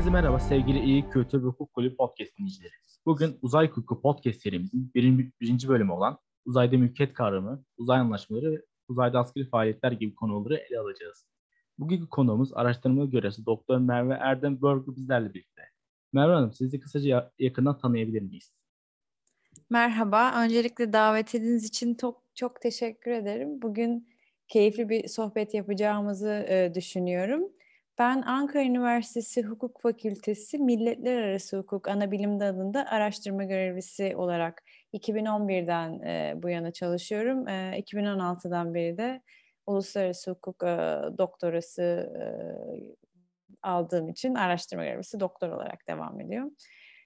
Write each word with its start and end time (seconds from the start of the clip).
Herkese 0.00 0.12
merhaba 0.12 0.40
sevgili 0.40 0.78
İyi 0.78 1.10
Kötü 1.10 1.42
ve 1.42 1.46
Hukuk 1.46 1.72
Kulübü 1.72 1.96
podcast 1.96 2.38
dinleyicileri. 2.38 2.72
Bugün 3.06 3.38
Uzay 3.42 3.68
Hukuku 3.68 4.02
podcast 4.02 4.42
serimizin 4.42 4.90
birinci, 4.94 5.32
birinci 5.40 5.68
bölümü 5.68 5.92
olan 5.92 6.18
uzayda 6.44 6.78
mülkiyet 6.78 7.14
kavramı, 7.14 7.64
uzay 7.76 8.00
anlaşmaları 8.00 8.52
ve 8.52 8.62
uzayda 8.88 9.18
askeri 9.18 9.48
faaliyetler 9.48 9.92
gibi 9.92 10.14
konuları 10.14 10.56
ele 10.56 10.78
alacağız. 10.78 11.26
Bugünkü 11.78 12.08
konuğumuz 12.08 12.52
araştırma 12.52 13.04
görevlisi 13.04 13.46
Doktor 13.46 13.78
Merve 13.78 14.14
Erdem 14.14 14.62
Börgü 14.62 14.96
bizlerle 14.96 15.34
birlikte. 15.34 15.62
Merve 16.12 16.32
Hanım 16.32 16.52
sizi 16.52 16.80
kısaca 16.80 17.32
yakından 17.38 17.78
tanıyabilir 17.78 18.22
miyiz? 18.22 18.52
Merhaba. 19.70 20.42
Öncelikle 20.44 20.92
davetiniz 20.92 21.64
için 21.64 21.94
çok 21.94 22.22
çok 22.34 22.60
teşekkür 22.60 23.10
ederim. 23.10 23.62
Bugün 23.62 24.08
keyifli 24.48 24.88
bir 24.88 25.08
sohbet 25.08 25.54
yapacağımızı 25.54 26.46
e, 26.48 26.72
düşünüyorum. 26.74 27.42
Ben 28.00 28.22
Ankara 28.22 28.62
Üniversitesi 28.62 29.42
Hukuk 29.42 29.80
Fakültesi 29.80 30.58
Milletler 30.58 31.22
Arası 31.22 31.58
Hukuk 31.58 31.88
Anabilim 31.88 32.40
Dalı'nda 32.40 32.86
araştırma 32.86 33.44
görevlisi 33.44 34.16
olarak 34.16 34.62
2011'den 34.94 36.00
e, 36.02 36.42
bu 36.42 36.48
yana 36.48 36.70
çalışıyorum. 36.72 37.48
E, 37.48 37.80
2016'dan 37.80 38.74
beri 38.74 38.98
de 38.98 39.22
uluslararası 39.66 40.30
hukuk 40.30 40.62
e, 40.62 40.66
doktorası 41.18 41.82
e, 41.82 42.24
aldığım 43.62 44.08
için 44.08 44.34
araştırma 44.34 44.84
görevlisi 44.84 45.20
doktor 45.20 45.48
olarak 45.48 45.88
devam 45.88 46.20
ediyorum. 46.20 46.54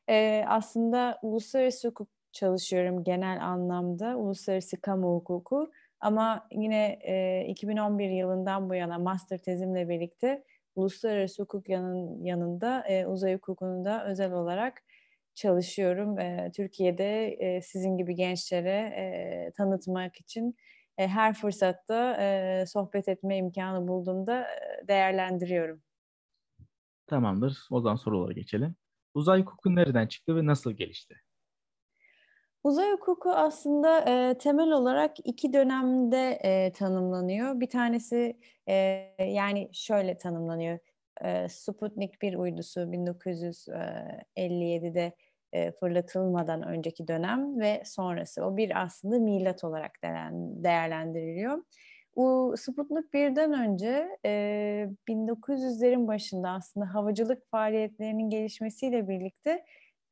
E, 0.09 0.45
aslında 0.48 1.19
uluslararası 1.23 1.89
hukuk 1.89 2.09
çalışıyorum 2.33 3.05
genel 3.05 3.45
anlamda, 3.45 4.17
uluslararası 4.17 4.81
kamu 4.81 5.14
hukuku. 5.14 5.73
Ama 6.01 6.47
yine 6.53 6.98
e, 7.03 7.45
2011 7.48 8.11
yılından 8.11 8.70
bu 8.70 8.75
yana 8.75 8.98
master 8.98 9.39
tezimle 9.39 9.89
birlikte 9.89 10.45
uluslararası 10.75 11.42
hukuk 11.42 11.69
yanın, 11.69 12.25
yanında 12.25 12.86
e, 12.89 13.06
uzay 13.06 13.34
hukukunu 13.34 13.84
da 13.84 14.06
özel 14.06 14.33
olarak 14.33 14.83
çalışıyorum. 15.34 16.19
E, 16.19 16.53
Türkiye'de 16.56 17.27
e, 17.28 17.62
sizin 17.62 17.97
gibi 17.97 18.14
gençlere 18.14 18.70
e, 18.70 19.52
tanıtmak 19.56 20.17
için 20.20 20.56
e, 20.98 21.08
her 21.08 21.34
fırsatta 21.34 22.17
e, 22.22 22.64
sohbet 22.67 23.08
etme 23.08 23.36
imkanı 23.36 23.89
bulduğumda 23.89 24.42
e, 24.42 24.89
değerlendiriyorum. 24.89 25.83
Tamamdır. 27.06 27.58
O 27.70 27.80
zaman 27.80 27.97
sorulara 27.97 28.33
geçelim. 28.33 28.77
Uzay 29.14 29.41
hukuku 29.41 29.75
nereden 29.75 30.06
çıktı 30.06 30.36
ve 30.36 30.47
nasıl 30.47 30.72
gelişti? 30.72 31.20
Uzay 32.65 32.93
hukuku 32.93 33.31
aslında 33.31 34.01
e, 34.01 34.39
temel 34.39 34.70
olarak 34.70 35.17
iki 35.25 35.53
dönemde 35.53 36.31
e, 36.45 36.73
tanımlanıyor. 36.73 37.61
Bir 37.61 37.69
tanesi 37.69 38.37
e, 38.69 38.75
yani 39.19 39.70
şöyle 39.73 40.19
tanımlanıyor. 40.19 40.79
E, 41.25 41.48
Sputnik 41.48 42.23
1 42.23 42.35
uydusu 42.35 42.81
1957'de 42.81 45.12
e, 45.53 45.73
fırlatılmadan 45.73 46.62
önceki 46.62 47.09
dönem 47.09 47.61
ve 47.61 47.83
sonrası. 47.85 48.45
O 48.45 48.57
bir 48.57 48.83
aslında 48.83 49.19
milat 49.19 49.65
olarak 49.65 49.92
değerlendiriliyor. 50.62 51.65
Bu 52.17 52.55
Sputnik 52.57 53.15
1'den 53.15 53.53
önce 53.53 54.19
e, 54.25 54.89
1900'lerin 55.09 56.09
başında 56.09 56.51
aslında 56.51 56.95
havacılık 56.95 57.51
faaliyetlerinin 57.51 58.31
gelişmesiyle 58.31 59.09
birlikte 59.09 59.65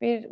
bir 0.03 0.27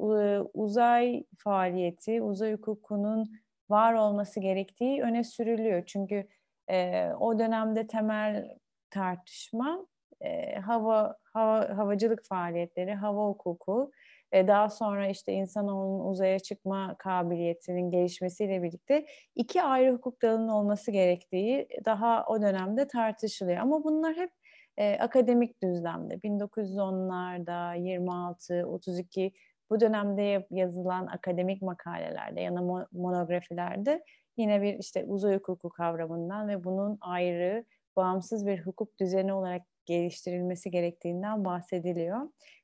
uzay 0.53 1.23
faaliyeti, 1.37 2.21
uzay 2.21 2.53
hukukunun 2.53 3.31
var 3.69 3.93
olması 3.93 4.39
gerektiği 4.39 5.01
öne 5.01 5.23
sürülüyor. 5.23 5.83
Çünkü 5.85 6.27
e, 6.69 7.07
o 7.19 7.39
dönemde 7.39 7.87
temel 7.87 8.57
tartışma 8.89 9.87
e, 10.21 10.55
hava, 10.55 11.15
hava 11.23 11.77
havacılık 11.77 12.25
faaliyetleri, 12.25 12.93
hava 12.93 13.27
hukuku, 13.27 13.91
e, 14.31 14.47
daha 14.47 14.69
sonra 14.69 15.07
işte 15.07 15.33
insanoğlunun 15.33 16.09
uzaya 16.09 16.39
çıkma 16.39 16.95
kabiliyetinin 16.99 17.91
gelişmesiyle 17.91 18.63
birlikte 18.63 19.05
iki 19.35 19.61
ayrı 19.63 19.93
hukuk 19.93 20.21
dalının 20.21 20.47
olması 20.47 20.91
gerektiği 20.91 21.67
daha 21.85 22.25
o 22.27 22.41
dönemde 22.41 22.87
tartışılıyor. 22.87 23.57
Ama 23.57 23.83
bunlar 23.83 24.15
hep 24.15 24.31
e, 24.77 24.97
akademik 24.99 25.63
düzlemde 25.63 26.13
1910'larda 26.13 27.83
26, 27.83 28.65
32 28.65 29.31
bu 29.71 29.79
dönemde 29.79 30.47
yazılan 30.49 31.07
akademik 31.07 31.61
makalelerde 31.61 32.41
ya 32.41 32.55
da 32.55 32.87
monografilerde 32.91 34.03
yine 34.37 34.61
bir 34.61 34.79
işte 34.79 35.05
uzay 35.05 35.35
hukuku 35.35 35.69
kavramından 35.69 36.47
ve 36.47 36.63
bunun 36.63 36.97
ayrı, 37.01 37.65
bağımsız 37.95 38.47
bir 38.47 38.65
hukuk 38.65 38.99
düzeni 38.99 39.33
olarak 39.33 39.61
geliştirilmesi 39.85 40.71
gerektiğinden 40.71 41.45
bahsediliyor. 41.45 42.19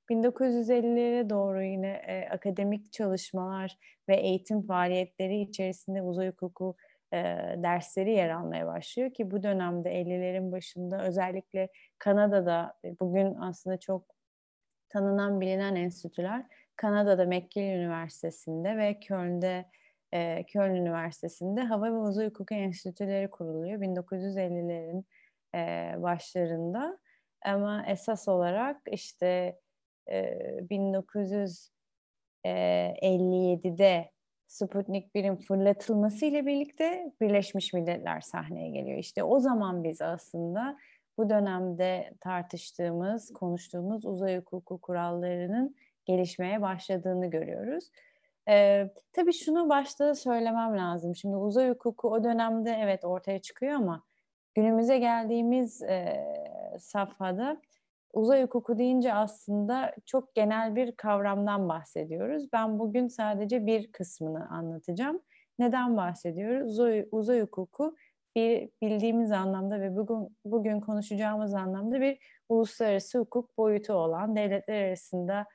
1950'lere 0.10 1.30
doğru 1.30 1.64
yine 1.64 1.92
e, 2.08 2.30
akademik 2.30 2.94
çalışmalar 2.94 3.78
ve 4.10 4.16
eğitim 4.16 4.62
faaliyetleri 4.62 5.42
içerisinde 5.42 6.02
uzay 6.02 6.30
hukuku 6.30 6.76
e, 7.14 7.18
dersleri 7.58 8.12
yer 8.12 8.30
almaya 8.30 8.68
başlıyor 8.68 9.14
ki 9.14 9.32
bu 9.32 9.44
dönemde 9.44 9.90
50'lerin 9.90 10.52
başında 10.52 11.04
özellikle 11.04 11.70
Kanada'da 12.00 12.74
bugün 13.00 13.36
aslında 13.36 13.78
çok 13.80 14.06
tanınan 14.90 15.42
bilinen 15.42 15.76
enstitüler 15.76 16.46
Kanada'da 16.78 17.26
McGill 17.26 17.62
Üniversitesi'nde 17.62 18.78
ve 18.78 19.00
Köln'de 19.00 19.66
e, 20.12 20.46
Köln 20.46 20.76
Üniversitesi'nde 20.76 21.62
Hava 21.62 21.86
ve 21.86 21.98
Uzay 21.98 22.28
Hukuku 22.28 22.54
Enstitüleri 22.54 23.30
kuruluyor 23.30 23.82
1950'lerin 23.82 25.04
e, 25.56 25.94
başlarında. 26.02 27.00
Ama 27.46 27.86
esas 27.88 28.28
olarak 28.28 28.82
işte 28.92 29.60
e, 30.08 30.22
1957'de 32.46 34.12
Sputnik 34.48 35.16
1'in 35.16 35.36
fırlatılması 35.36 36.26
ile 36.26 36.46
birlikte 36.46 37.14
Birleşmiş 37.22 37.74
Milletler 37.74 38.22
sahneye 38.22 38.70
geliyor. 38.70 38.98
İşte 38.98 39.24
o 39.24 39.40
zaman 39.40 39.84
biz 39.84 40.02
aslında 40.02 40.78
bu 41.18 41.30
dönemde 41.30 42.14
tartıştığımız, 42.22 43.34
konuştuğumuz 43.34 44.06
uzay 44.06 44.38
hukuku 44.38 44.82
kurallarının 44.82 45.76
gelişmeye 46.08 46.62
başladığını 46.62 47.28
görüyoruz. 47.28 47.92
Ee, 48.50 48.90
tabii 49.14 49.34
şunu 49.34 49.70
başta 49.70 50.16
söylemem 50.16 50.78
lazım. 50.78 51.16
Şimdi 51.16 51.36
uzay 51.36 51.70
hukuku 51.70 52.10
o 52.10 52.24
dönemde 52.24 52.78
evet 52.82 53.06
ortaya 53.06 53.40
çıkıyor 53.40 53.74
ama 53.74 54.04
günümüze 54.56 54.98
geldiğimiz 54.98 55.82
e, 55.82 56.26
safhada 56.80 57.62
uzay 58.14 58.44
hukuku 58.44 58.78
deyince 58.78 59.14
aslında 59.14 59.96
çok 60.06 60.36
genel 60.36 60.76
bir 60.76 60.92
kavramdan 60.92 61.70
bahsediyoruz. 61.70 62.54
Ben 62.54 62.80
bugün 62.80 63.08
sadece 63.08 63.66
bir 63.66 63.92
kısmını 63.92 64.50
anlatacağım. 64.50 65.22
Neden 65.60 65.98
bahsediyoruz? 65.98 66.72
Uzay, 66.72 67.08
uzay 67.12 67.42
hukuku 67.42 67.96
bir 68.36 68.70
bildiğimiz 68.82 69.32
anlamda 69.32 69.82
ve 69.82 69.96
bugün 69.96 70.38
bugün 70.46 70.80
konuşacağımız 70.80 71.54
anlamda 71.54 72.02
bir 72.02 72.18
uluslararası 72.50 73.20
hukuk 73.20 73.58
boyutu 73.58 73.94
olan 73.94 74.36
devletler 74.36 74.88
arasında 74.88 75.46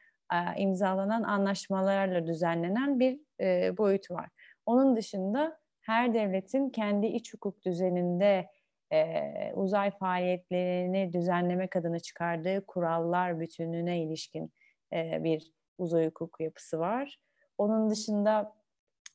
imzalanan 0.57 1.23
anlaşmalarla 1.23 2.27
düzenlenen 2.27 3.01
bir 3.01 3.21
e, 3.41 3.77
boyutu 3.79 4.15
var. 4.15 4.29
Onun 4.67 4.97
dışında 4.97 5.59
her 5.81 6.15
devletin 6.15 6.71
kendi 6.71 7.07
iç 7.07 7.35
hukuk 7.35 7.65
düzeninde 7.65 8.49
e, 8.93 9.53
uzay 9.55 9.91
faaliyetlerini 9.91 11.13
düzenlemek 11.13 11.77
adına 11.77 11.99
çıkardığı 11.99 12.67
kurallar 12.67 13.41
bütünlüğüne 13.41 14.03
ilişkin 14.03 14.53
e, 14.93 15.25
bir 15.25 15.53
uzay 15.79 16.07
hukuk 16.07 16.41
yapısı 16.41 16.79
var. 16.79 17.19
Onun 17.59 17.91
dışında 17.91 18.55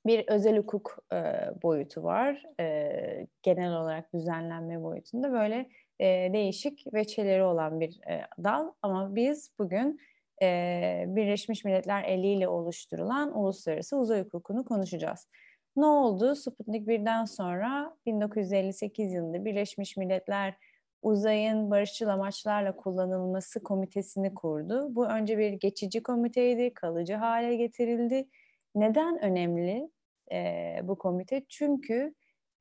bir 0.06 0.28
özel 0.28 0.58
hukuk 0.58 0.98
e, 1.14 1.18
boyutu 1.64 2.04
var. 2.04 2.44
E, 2.60 3.28
genel 3.44 3.74
olarak 3.74 4.14
düzenlenme 4.14 4.84
boyutunda 4.84 5.32
böyle 5.32 5.70
e, 6.00 6.34
değişik 6.34 6.94
veçeleri 6.94 7.44
olan 7.44 7.80
bir 7.80 8.00
e, 8.10 8.28
dal. 8.44 8.72
Ama 8.82 9.16
biz 9.16 9.52
bugün 9.60 10.00
e, 10.42 11.06
Birleşmiş 11.08 11.66
Milletler 11.66 12.04
eliyle 12.04 12.48
oluşturulan 12.48 13.38
uluslararası 13.40 13.98
uzay 13.98 14.24
hukukunu 14.24 14.66
konuşacağız. 14.66 15.28
Ne 15.76 15.86
oldu? 15.86 16.36
Sputnik 16.36 16.88
1'den 16.88 17.26
sonra 17.26 17.98
1958 18.06 19.14
yılında 19.14 19.46
Birleşmiş 19.46 19.98
Milletler 19.98 20.56
uzayın 21.02 21.72
barışçıl 21.72 22.08
amaçlarla 22.08 22.76
kullanılması 22.76 23.64
komitesini 23.64 24.34
kurdu. 24.34 24.96
Bu 24.96 25.06
önce 25.06 25.38
bir 25.38 25.54
geçici 25.54 26.04
komiteydi, 26.04 26.74
kalıcı 26.74 27.14
hale 27.14 27.56
getirildi. 27.56 28.28
Neden 28.76 29.20
önemli 29.24 29.90
e, 30.32 30.80
bu 30.84 30.98
komite? 30.98 31.46
Çünkü 31.50 32.16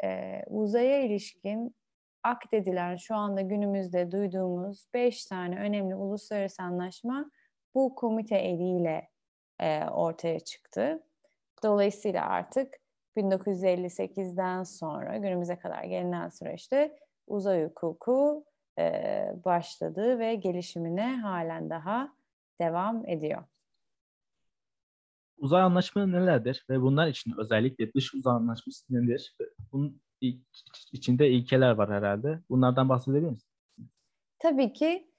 e, 0.04 0.42
uzaya 0.46 1.02
ilişkin 1.02 1.74
akdedilen 2.22 2.96
şu 2.96 3.14
anda 3.14 3.40
günümüzde 3.40 4.10
duyduğumuz 4.10 4.86
beş 4.94 5.26
tane 5.26 5.60
önemli 5.60 5.94
uluslararası 5.94 6.62
anlaşma 6.62 7.30
bu 7.76 7.94
komite 7.94 8.36
eliyle 8.36 9.08
e, 9.60 9.84
ortaya 9.84 10.40
çıktı. 10.40 11.02
Dolayısıyla 11.64 12.26
artık 12.26 12.74
1958'den 13.16 14.62
sonra 14.62 15.16
günümüze 15.16 15.58
kadar 15.58 15.84
gelinen 15.84 16.28
süreçte 16.28 16.98
uzay 17.26 17.64
hukuku 17.64 18.44
e, 18.78 18.82
başladı 19.44 20.18
ve 20.18 20.34
gelişimine 20.34 21.16
halen 21.16 21.70
daha 21.70 22.16
devam 22.60 23.08
ediyor. 23.08 23.44
Uzay 25.38 25.62
anlaşmaları 25.62 26.12
nelerdir 26.12 26.64
ve 26.70 26.80
bunlar 26.80 27.08
için 27.08 27.34
özellikle 27.38 27.92
dış 27.94 28.14
uzay 28.14 28.34
anlaşması 28.34 28.94
nedir? 28.94 29.36
Bunun 29.72 30.00
içinde 30.92 31.30
ilkeler 31.30 31.70
var 31.70 31.90
herhalde. 31.90 32.40
Bunlardan 32.50 32.88
bahsedebilir 32.88 33.30
misiniz? 33.30 33.56
Tabii 34.38 34.72
ki. 34.72 35.10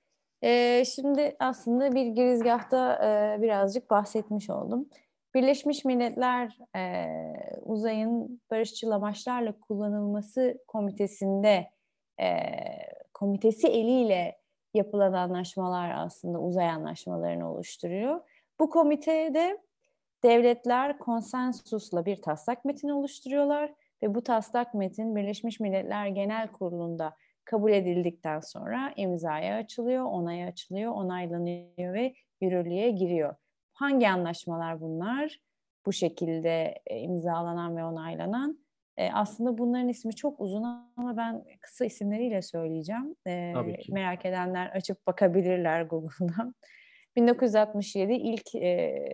Şimdi 0.85 1.35
aslında 1.39 1.91
bir 1.91 2.05
girizgahta 2.05 2.93
e, 3.05 3.41
birazcık 3.41 3.89
bahsetmiş 3.89 4.49
oldum. 4.49 4.89
Birleşmiş 5.35 5.85
Milletler 5.85 6.57
uzayın 7.61 8.41
barışçıl 8.51 8.91
amaçlarla 8.91 9.59
kullanılması 9.59 10.57
komitesinde 10.67 11.71
komitesi 13.13 13.67
eliyle 13.67 14.37
yapılan 14.73 15.13
anlaşmalar 15.13 15.91
aslında 15.91 16.39
uzay 16.39 16.69
anlaşmalarını 16.69 17.51
oluşturuyor. 17.51 18.21
Bu 18.59 18.69
komitede 18.69 19.57
devletler 20.23 20.99
konsensusla 20.99 22.05
bir 22.05 22.21
taslak 22.21 22.65
metin 22.65 22.89
oluşturuyorlar 22.89 23.73
ve 24.03 24.15
bu 24.15 24.23
taslak 24.23 24.73
metin 24.73 25.15
Birleşmiş 25.15 25.59
Milletler 25.59 26.07
Genel 26.07 26.47
Kurulu'nda 26.47 27.15
kabul 27.47 27.71
edildikten 27.71 28.39
sonra 28.39 28.93
imzaya 28.95 29.57
açılıyor, 29.57 30.03
onaya 30.03 30.47
açılıyor, 30.47 30.91
onaylanıyor 30.91 31.93
ve 31.93 32.13
yürürlüğe 32.41 32.91
giriyor. 32.91 33.35
Hangi 33.73 34.09
anlaşmalar 34.09 34.81
bunlar? 34.81 35.39
Bu 35.85 35.93
şekilde 35.93 36.81
e, 36.85 36.99
imzalanan 36.99 37.77
ve 37.77 37.83
onaylanan. 37.83 38.59
E, 38.97 39.11
aslında 39.11 39.57
bunların 39.57 39.89
ismi 39.89 40.15
çok 40.15 40.41
uzun 40.41 40.63
ama 40.97 41.17
ben 41.17 41.43
kısa 41.61 41.85
isimleriyle 41.85 42.41
söyleyeceğim. 42.41 43.15
E, 43.27 43.53
merak 43.89 44.25
edenler 44.25 44.67
açıp 44.67 45.07
bakabilirler 45.07 45.81
Google'dan. 45.81 46.55
1967 47.17 48.13
ilk 48.13 48.55
e, 48.55 49.09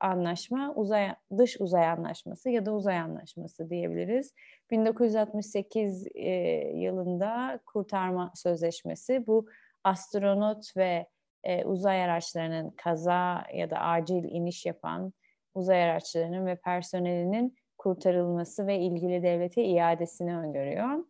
anlaşma 0.00 0.72
uzay 0.74 1.14
dış 1.38 1.60
uzay 1.60 1.88
anlaşması 1.88 2.50
ya 2.50 2.66
da 2.66 2.72
uzay 2.74 2.98
anlaşması 2.98 3.70
diyebiliriz. 3.70 4.34
1968 4.70 6.06
e, 6.14 6.30
yılında 6.74 7.60
kurtarma 7.66 8.32
sözleşmesi 8.34 9.26
bu 9.26 9.46
astronot 9.84 10.76
ve 10.76 11.06
e, 11.44 11.64
uzay 11.64 12.04
araçlarının 12.04 12.70
kaza 12.70 13.44
ya 13.54 13.70
da 13.70 13.78
acil 13.78 14.24
iniş 14.24 14.66
yapan 14.66 15.12
uzay 15.54 15.84
araçlarının 15.84 16.46
ve 16.46 16.56
personelinin 16.56 17.56
kurtarılması 17.78 18.66
ve 18.66 18.78
ilgili 18.78 19.22
devlete 19.22 19.64
iadesini 19.64 20.36
öngörüyor. 20.36 21.04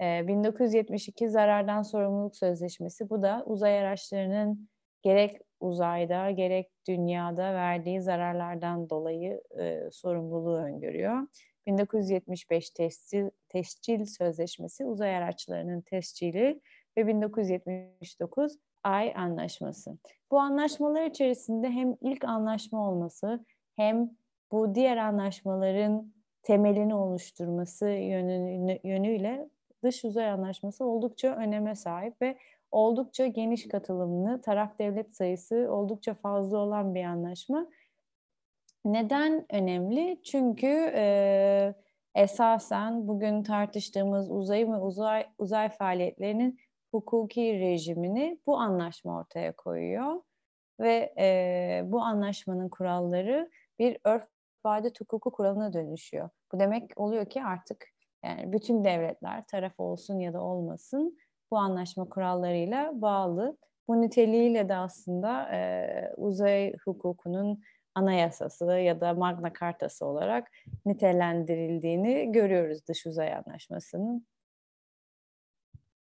E, 0.00 0.28
1972 0.28 1.28
zarardan 1.28 1.82
sorumluluk 1.82 2.36
sözleşmesi 2.36 3.10
bu 3.10 3.22
da 3.22 3.42
uzay 3.46 3.78
araçlarının 3.78 4.68
gerek 5.02 5.45
uzayda 5.60 6.30
gerek 6.30 6.70
dünyada 6.88 7.54
verdiği 7.54 8.00
zararlardan 8.00 8.90
dolayı 8.90 9.42
e, 9.58 9.90
sorumluluğu 9.92 10.56
öngörüyor. 10.56 11.26
1975 11.66 12.70
tescil, 12.70 13.30
tescil 13.48 14.04
sözleşmesi 14.04 14.84
uzay 14.84 15.16
araçlarının 15.16 15.80
tescili 15.80 16.60
ve 16.96 17.06
1979 17.06 18.56
Ay 18.84 19.12
Anlaşması. 19.16 19.98
Bu 20.30 20.38
anlaşmalar 20.38 21.06
içerisinde 21.06 21.70
hem 21.70 21.96
ilk 22.00 22.24
anlaşma 22.24 22.90
olması 22.90 23.44
hem 23.76 24.10
bu 24.52 24.74
diğer 24.74 24.96
anlaşmaların 24.96 26.12
temelini 26.42 26.94
oluşturması 26.94 27.88
yönü, 27.88 28.78
yönüyle 28.84 29.48
dış 29.82 30.04
uzay 30.04 30.30
anlaşması 30.30 30.84
oldukça 30.84 31.28
öneme 31.28 31.74
sahip 31.74 32.22
ve 32.22 32.38
oldukça 32.70 33.26
geniş 33.26 33.68
katılımlı, 33.68 34.40
taraf 34.40 34.78
devlet 34.78 35.16
sayısı 35.16 35.56
oldukça 35.70 36.14
fazla 36.14 36.58
olan 36.58 36.94
bir 36.94 37.04
anlaşma. 37.04 37.66
Neden 38.84 39.46
önemli? 39.50 40.20
Çünkü 40.22 40.92
e, 40.94 41.74
esasen 42.14 43.08
bugün 43.08 43.42
tartıştığımız 43.42 44.30
uzay 44.30 44.68
ve 44.68 44.76
uzay, 44.76 45.26
uzay 45.38 45.68
faaliyetlerinin 45.68 46.58
hukuki 46.92 47.60
rejimini 47.60 48.40
bu 48.46 48.58
anlaşma 48.58 49.18
ortaya 49.18 49.52
koyuyor. 49.56 50.22
Ve 50.80 51.14
e, 51.18 51.82
bu 51.84 52.00
anlaşmanın 52.02 52.68
kuralları 52.68 53.50
bir 53.78 53.98
örf 54.04 54.28
adet 54.64 55.00
hukuku 55.00 55.30
kuralına 55.30 55.72
dönüşüyor. 55.72 56.30
Bu 56.52 56.60
demek 56.60 57.00
oluyor 57.00 57.26
ki 57.26 57.42
artık 57.42 57.84
yani 58.24 58.52
bütün 58.52 58.84
devletler 58.84 59.46
taraf 59.46 59.72
olsun 59.78 60.18
ya 60.18 60.32
da 60.32 60.42
olmasın 60.42 61.18
bu 61.50 61.58
anlaşma 61.58 62.08
kurallarıyla 62.08 62.92
bağlı. 62.94 63.56
Bu 63.88 64.00
niteliğiyle 64.00 64.68
de 64.68 64.74
aslında 64.74 65.42
e, 65.52 66.12
uzay 66.16 66.74
hukukunun 66.84 67.62
anayasası 67.94 68.64
ya 68.64 69.00
da 69.00 69.14
Magna 69.14 69.52
Cartası 69.60 70.06
olarak 70.06 70.48
nitelendirildiğini 70.86 72.32
görüyoruz 72.32 72.88
dış 72.88 73.06
uzay 73.06 73.34
anlaşmasının. 73.34 74.26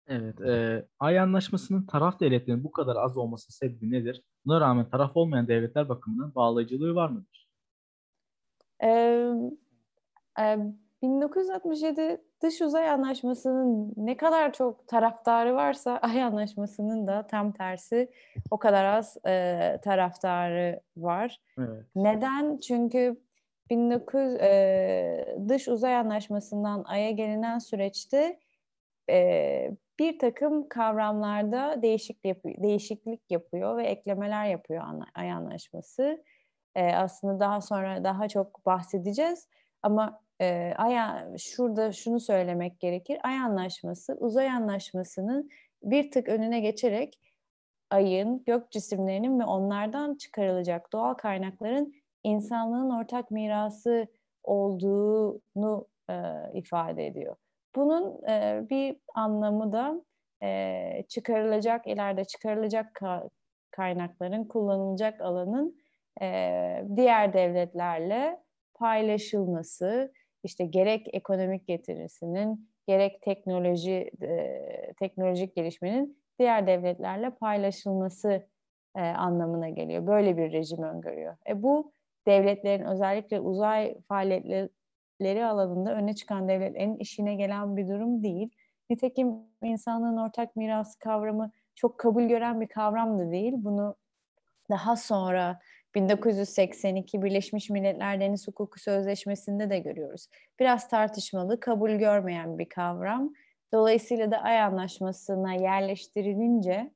Evet, 0.07 0.41
e, 0.41 0.85
Ay 0.99 1.19
Anlaşması'nın 1.19 1.85
taraf 1.85 2.19
devletlerin 2.19 2.63
bu 2.63 2.71
kadar 2.71 2.95
az 2.95 3.17
olması 3.17 3.53
sebebi 3.53 3.91
nedir? 3.91 4.23
Buna 4.45 4.61
rağmen 4.61 4.89
taraf 4.89 5.17
olmayan 5.17 5.47
devletler 5.47 5.89
bakımından 5.89 6.35
bağlayıcılığı 6.35 6.95
var 6.95 7.09
mıdır? 7.09 7.47
Ee, 8.83 9.33
e, 10.39 10.57
1967 11.03 12.21
Dış 12.41 12.61
Uzay 12.61 12.89
Anlaşması'nın 12.89 13.93
ne 13.97 14.17
kadar 14.17 14.53
çok 14.53 14.87
taraftarı 14.87 15.55
varsa 15.55 15.97
Ay 16.01 16.23
Anlaşması'nın 16.23 17.07
da 17.07 17.27
tam 17.27 17.51
tersi 17.51 18.11
o 18.51 18.57
kadar 18.57 18.85
az 18.85 19.17
e, 19.25 19.79
taraftarı 19.83 20.81
var. 20.97 21.41
Evet. 21.57 21.83
Neden? 21.95 22.57
Çünkü 22.57 23.21
19 23.71 24.35
e, 24.35 25.37
Dış 25.49 25.67
Uzay 25.67 25.95
Anlaşması'ndan 25.95 26.83
Ay'a 26.87 27.11
gelinen 27.11 27.59
süreçte 27.59 28.39
e, 29.09 29.71
bir 29.99 30.19
takım 30.19 30.69
kavramlarda 30.69 31.81
değişiklik, 31.81 32.25
yapıyor, 32.25 32.63
değişiklik 32.63 33.31
yapıyor 33.31 33.77
ve 33.77 33.83
eklemeler 33.83 34.45
yapıyor 34.45 34.83
Ay 35.15 35.31
Anlaşması. 35.31 36.23
E, 36.75 36.95
aslında 36.95 37.39
daha 37.39 37.61
sonra 37.61 38.03
daha 38.03 38.27
çok 38.27 38.65
bahsedeceğiz. 38.65 39.47
Ama 39.81 40.23
e, 40.43 40.73
aya 40.77 41.27
şurada 41.37 41.91
şunu 41.91 42.19
söylemek 42.19 42.79
gerekir. 42.79 43.19
Ay 43.23 43.37
anlaşması, 43.37 44.13
uzay 44.19 44.49
anlaşmasının 44.49 45.49
bir 45.83 46.11
tık 46.11 46.29
önüne 46.29 46.59
geçerek 46.59 47.19
ayın, 47.89 48.43
gök 48.45 48.71
cisimlerinin 48.71 49.39
ve 49.39 49.45
onlardan 49.45 50.15
çıkarılacak 50.15 50.93
doğal 50.93 51.13
kaynakların 51.13 51.93
insanlığın 52.23 52.89
ortak 52.89 53.31
mirası 53.31 54.07
olduğunu 54.43 55.87
e, 56.09 56.15
ifade 56.53 57.07
ediyor. 57.07 57.35
Bunun 57.75 58.27
e, 58.29 58.61
bir 58.69 58.97
anlamı 59.15 59.71
da 59.73 60.01
e, 60.43 61.03
çıkarılacak, 61.09 61.87
ileride 61.87 62.25
çıkarılacak 62.25 62.95
ka- 62.95 63.29
kaynakların 63.71 64.43
kullanılacak 64.43 65.21
alanın 65.21 65.77
e, 66.21 66.27
diğer 66.95 67.33
devletlerle 67.33 68.43
paylaşılması, 68.73 70.13
işte 70.43 70.65
gerek 70.65 71.07
ekonomik 71.13 71.67
getirisinin, 71.67 72.69
gerek 72.87 73.21
teknoloji 73.21 74.11
e, 74.21 74.93
teknolojik 74.99 75.55
gelişmenin 75.55 76.17
diğer 76.39 76.67
devletlerle 76.67 77.29
paylaşılması 77.29 78.47
e, 78.95 79.01
anlamına 79.01 79.69
geliyor. 79.69 80.07
Böyle 80.07 80.37
bir 80.37 80.51
rejim 80.51 80.83
öngörüyor. 80.83 81.37
E, 81.49 81.63
bu 81.63 81.93
devletlerin 82.27 82.85
özellikle 82.85 83.39
uzay 83.39 84.01
faaliyetleri 84.01 85.45
alanında 85.45 85.95
öne 85.95 86.15
çıkan 86.15 86.47
devletlerin 86.47 86.97
işine 86.97 87.35
gelen 87.35 87.77
bir 87.77 87.87
durum 87.87 88.23
değil. 88.23 88.49
Nitekim 88.89 89.33
insanlığın 89.63 90.17
ortak 90.17 90.55
mirası 90.55 90.99
kavramı 90.99 91.51
çok 91.75 91.97
kabul 91.97 92.23
gören 92.23 92.61
bir 92.61 92.67
kavram 92.67 93.19
da 93.19 93.31
değil. 93.31 93.53
Bunu 93.55 93.95
daha 94.69 94.95
sonra 94.95 95.59
1982 95.95 97.21
Birleşmiş 97.21 97.69
Milletler 97.69 98.19
Deniz 98.19 98.47
Hukuku 98.47 98.79
Sözleşmesi'nde 98.79 99.69
de 99.69 99.79
görüyoruz. 99.79 100.27
Biraz 100.59 100.87
tartışmalı, 100.87 101.59
kabul 101.59 101.91
görmeyen 101.91 102.57
bir 102.57 102.69
kavram. 102.69 103.33
Dolayısıyla 103.73 104.31
da 104.31 104.37
Ay 104.37 104.61
Anlaşması'na 104.61 105.53
yerleştirilince 105.53 106.91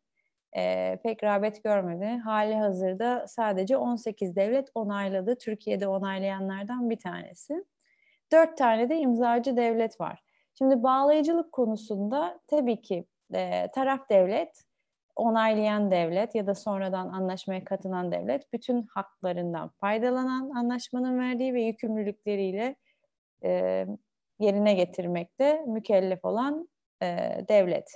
e, 0.57 0.95
pek 1.03 1.23
rağbet 1.23 1.63
görmedi. 1.63 2.05
Hali 2.05 2.55
hazırda 2.55 3.27
sadece 3.27 3.77
18 3.77 4.35
devlet 4.35 4.69
onayladı. 4.75 5.37
Türkiye'de 5.37 5.87
onaylayanlardan 5.87 6.89
bir 6.89 6.99
tanesi. 6.99 7.65
Dört 8.31 8.57
tane 8.57 8.89
de 8.89 8.97
imzacı 8.97 9.57
devlet 9.57 10.01
var. 10.01 10.23
Şimdi 10.57 10.83
bağlayıcılık 10.83 11.51
konusunda 11.51 12.39
tabii 12.47 12.81
ki 12.81 13.05
e, 13.33 13.71
taraf 13.71 14.09
devlet 14.09 14.63
onaylayan 15.17 15.91
devlet 15.91 16.35
ya 16.35 16.47
da 16.47 16.55
sonradan 16.55 17.09
anlaşmaya 17.09 17.63
katılan 17.63 18.11
devlet 18.11 18.53
bütün 18.53 18.81
haklarından 18.81 19.69
faydalanan 19.69 20.49
anlaşmanın 20.49 21.19
verdiği 21.19 21.53
ve 21.53 21.61
yükümlülükleriyle 21.61 22.75
e, 23.43 23.85
yerine 24.39 24.73
getirmekte 24.73 25.63
mükellef 25.67 26.25
olan 26.25 26.69
e, 27.01 27.07
devlet. 27.49 27.91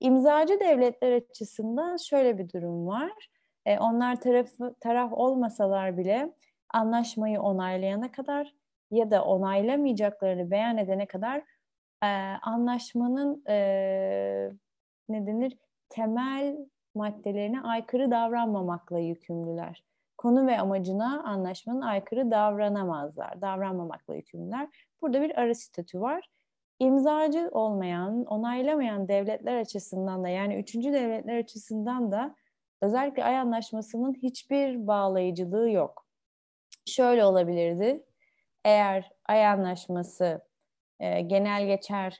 İmzacı 0.00 0.60
devletler 0.60 1.12
açısından 1.12 1.96
şöyle 1.96 2.38
bir 2.38 2.52
durum 2.52 2.86
var. 2.86 3.28
E, 3.66 3.78
onlar 3.78 4.20
tarafı, 4.20 4.74
taraf 4.80 5.12
olmasalar 5.12 5.98
bile 5.98 6.32
anlaşmayı 6.70 7.40
onaylayana 7.40 8.12
kadar 8.12 8.54
ya 8.90 9.10
da 9.10 9.24
onaylamayacaklarını 9.24 10.50
beyan 10.50 10.78
edene 10.78 11.06
kadar 11.06 11.42
e, 12.02 12.06
anlaşmanın 12.42 13.44
e, 13.48 14.50
ne 15.08 15.26
denir 15.26 15.56
temel 15.90 16.56
maddelerine 16.94 17.60
aykırı 17.60 18.10
davranmamakla 18.10 18.98
yükümlüler. 18.98 19.84
Konu 20.18 20.46
ve 20.46 20.58
amacına 20.60 21.22
anlaşmanın 21.22 21.80
aykırı 21.80 22.30
davranamazlar, 22.30 23.40
davranmamakla 23.40 24.14
yükümlüler. 24.14 24.68
Burada 25.02 25.22
bir 25.22 25.38
arı 25.38 25.54
statü 25.54 26.00
var. 26.00 26.28
İmzacı 26.78 27.48
olmayan, 27.52 28.24
onaylamayan 28.24 29.08
devletler 29.08 29.56
açısından 29.56 30.24
da 30.24 30.28
yani 30.28 30.56
üçüncü 30.56 30.92
devletler 30.92 31.38
açısından 31.38 32.12
da 32.12 32.34
özellikle 32.82 33.24
ay 33.24 33.38
anlaşmasının 33.38 34.14
hiçbir 34.14 34.86
bağlayıcılığı 34.86 35.70
yok. 35.70 36.06
Şöyle 36.86 37.24
olabilirdi. 37.24 38.04
Eğer 38.64 39.10
ay 39.24 39.46
anlaşması 39.46 40.40
e, 41.00 41.20
genel 41.20 41.66
geçer 41.66 42.18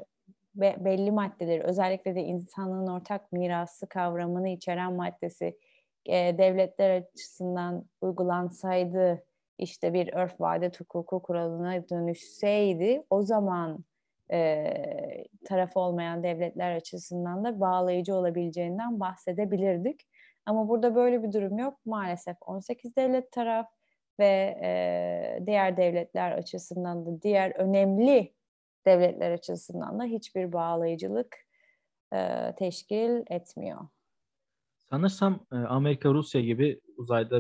be, 0.55 0.77
belli 0.79 1.11
maddeleri 1.11 1.63
özellikle 1.63 2.15
de 2.15 2.23
insanlığın 2.23 2.87
ortak 2.87 3.33
mirası 3.33 3.89
kavramını 3.89 4.49
içeren 4.49 4.93
maddesi 4.93 5.59
e, 6.07 6.39
devletler 6.39 7.01
açısından 7.01 7.85
uygulansaydı 8.01 9.25
işte 9.59 9.93
bir 9.93 10.13
örf 10.13 10.41
vadet 10.41 10.81
hukuku 10.81 11.23
kuralına 11.23 11.89
dönüşseydi 11.89 13.03
o 13.11 13.23
zaman 13.23 13.85
e, 14.33 14.75
taraf 15.45 15.77
olmayan 15.77 16.23
devletler 16.23 16.77
açısından 16.77 17.45
da 17.45 17.61
bağlayıcı 17.61 18.15
olabileceğinden 18.15 19.01
bahsedebilirdik. 19.01 20.01
Ama 20.47 20.69
burada 20.69 20.95
böyle 20.95 21.23
bir 21.23 21.33
durum 21.33 21.59
yok. 21.59 21.75
Maalesef 21.87 22.37
18 22.41 22.97
devlet 22.97 23.33
taraf 23.33 23.67
ve 24.19 24.59
e, 24.63 25.47
diğer 25.47 25.77
devletler 25.77 26.33
açısından 26.33 27.07
da 27.07 27.23
diğer 27.23 27.51
önemli 27.51 28.33
devletler 28.87 29.31
açısından 29.31 29.99
da 29.99 30.05
hiçbir 30.05 30.53
bağlayıcılık 30.53 31.37
e, 32.13 32.53
teşkil 32.59 33.23
etmiyor. 33.31 33.81
Sanırsam 34.91 35.47
e, 35.53 35.57
Amerika, 35.57 36.09
Rusya 36.09 36.41
gibi 36.41 36.81
uzayda 36.97 37.39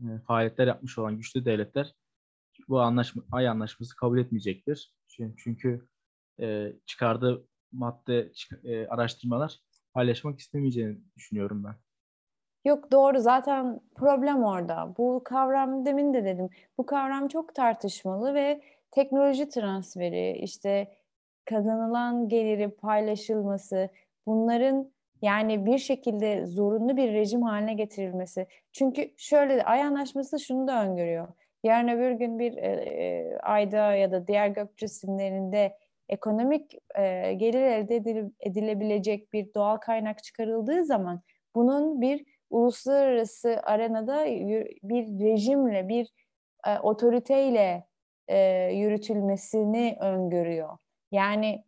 e, 0.00 0.08
faaliyetler 0.26 0.66
yapmış 0.66 0.98
olan 0.98 1.16
güçlü 1.16 1.44
devletler 1.44 1.94
bu 2.68 2.80
anlaşma, 2.80 3.22
ay 3.32 3.48
anlaşması 3.48 3.96
kabul 3.96 4.18
etmeyecektir. 4.18 4.94
Çünkü 5.36 5.88
e, 6.40 6.72
çıkardığı 6.86 7.46
madde 7.72 8.32
e, 8.64 8.86
araştırmalar 8.86 9.60
paylaşmak 9.94 10.38
istemeyeceğini 10.38 10.98
düşünüyorum 11.16 11.64
ben. 11.64 11.74
Yok 12.64 12.92
doğru 12.92 13.18
zaten 13.18 13.80
problem 13.94 14.42
orada. 14.44 14.94
Bu 14.98 15.22
kavram 15.24 15.86
demin 15.86 16.14
de 16.14 16.24
dedim. 16.24 16.48
Bu 16.78 16.86
kavram 16.86 17.28
çok 17.28 17.54
tartışmalı 17.54 18.34
ve 18.34 18.62
teknoloji 18.90 19.48
transferi, 19.48 20.38
işte 20.38 20.88
kazanılan 21.44 22.28
geliri 22.28 22.70
paylaşılması, 22.70 23.88
bunların 24.26 24.92
yani 25.22 25.66
bir 25.66 25.78
şekilde 25.78 26.46
zorunlu 26.46 26.96
bir 26.96 27.12
rejim 27.12 27.42
haline 27.42 27.74
getirilmesi. 27.74 28.46
Çünkü 28.72 29.10
şöyle 29.16 29.64
ay 29.64 29.82
anlaşması 29.82 30.40
şunu 30.40 30.66
da 30.66 30.84
öngörüyor. 30.84 31.28
Yarın 31.64 31.88
öbür 31.88 32.10
gün 32.10 32.38
bir 32.38 32.56
e, 32.56 32.66
e, 32.66 33.38
ayda 33.38 33.94
ya 33.94 34.12
da 34.12 34.26
diğer 34.26 34.48
gök 34.48 34.76
cisimlerinde 34.76 35.76
ekonomik 36.08 36.74
e, 36.94 37.32
gelir 37.34 37.62
elde 37.62 37.96
edile, 37.96 38.30
edilebilecek 38.40 39.32
bir 39.32 39.54
doğal 39.54 39.76
kaynak 39.76 40.24
çıkarıldığı 40.24 40.84
zaman 40.84 41.20
bunun 41.54 42.00
bir 42.00 42.24
uluslararası 42.50 43.60
arenada 43.62 44.24
bir 44.82 45.24
rejimle, 45.24 45.88
bir 45.88 46.08
e, 46.66 46.78
otoriteyle 46.78 47.89
e, 48.30 48.70
yürütülmesini 48.74 49.96
öngörüyor. 50.00 50.78
Yani 51.12 51.64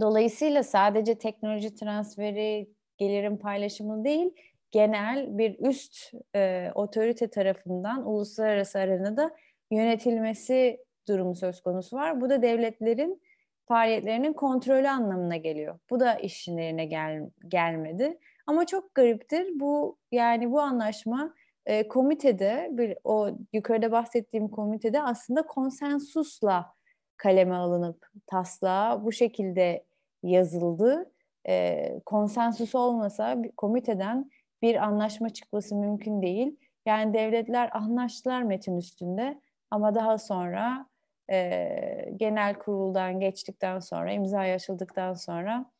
dolayısıyla 0.00 0.62
sadece 0.62 1.18
teknoloji 1.18 1.74
transferi, 1.74 2.68
gelirin 2.98 3.36
paylaşımı 3.36 4.04
değil, 4.04 4.30
genel 4.70 5.38
bir 5.38 5.58
üst 5.58 6.12
e, 6.34 6.70
otorite 6.74 7.28
tarafından 7.30 8.06
uluslararası 8.06 8.78
arenada 8.78 9.30
yönetilmesi 9.70 10.84
durumu 11.08 11.34
söz 11.34 11.60
konusu 11.60 11.96
var. 11.96 12.20
Bu 12.20 12.30
da 12.30 12.42
devletlerin 12.42 13.22
faaliyetlerinin 13.66 14.32
kontrolü 14.32 14.88
anlamına 14.88 15.36
geliyor. 15.36 15.78
Bu 15.90 16.00
da 16.00 16.14
işlerine 16.14 16.84
gel, 16.84 17.30
gelmedi. 17.48 18.18
Ama 18.46 18.66
çok 18.66 18.94
gariptir. 18.94 19.60
Bu 19.60 19.98
yani 20.12 20.52
bu 20.52 20.60
anlaşma 20.60 21.34
e, 21.68 21.88
komitede 21.88 22.68
bir 22.72 22.98
o 23.04 23.30
yukarıda 23.52 23.92
bahsettiğim 23.92 24.48
komitede 24.48 25.02
aslında 25.02 25.46
konsensusla 25.46 26.74
kaleme 27.16 27.54
alınıp 27.54 28.06
taslağa 28.26 29.04
bu 29.04 29.12
şekilde 29.12 29.84
yazıldı. 30.22 31.12
E, 31.48 31.94
konsensus 32.06 32.74
olmasa 32.74 33.42
bir 33.42 33.52
komiteden 33.52 34.30
bir 34.62 34.76
anlaşma 34.76 35.30
çıkması 35.30 35.76
mümkün 35.76 36.22
değil. 36.22 36.56
Yani 36.86 37.14
devletler 37.14 37.70
anlaştılar 37.76 38.42
metin 38.42 38.76
üstünde 38.76 39.40
ama 39.70 39.94
daha 39.94 40.18
sonra 40.18 40.86
e, 41.30 42.10
genel 42.16 42.54
kuruldan 42.54 43.20
geçtikten 43.20 43.78
sonra 43.78 44.12
imza 44.12 44.44
yaşıldıktan 44.44 45.14
sonra 45.14 45.70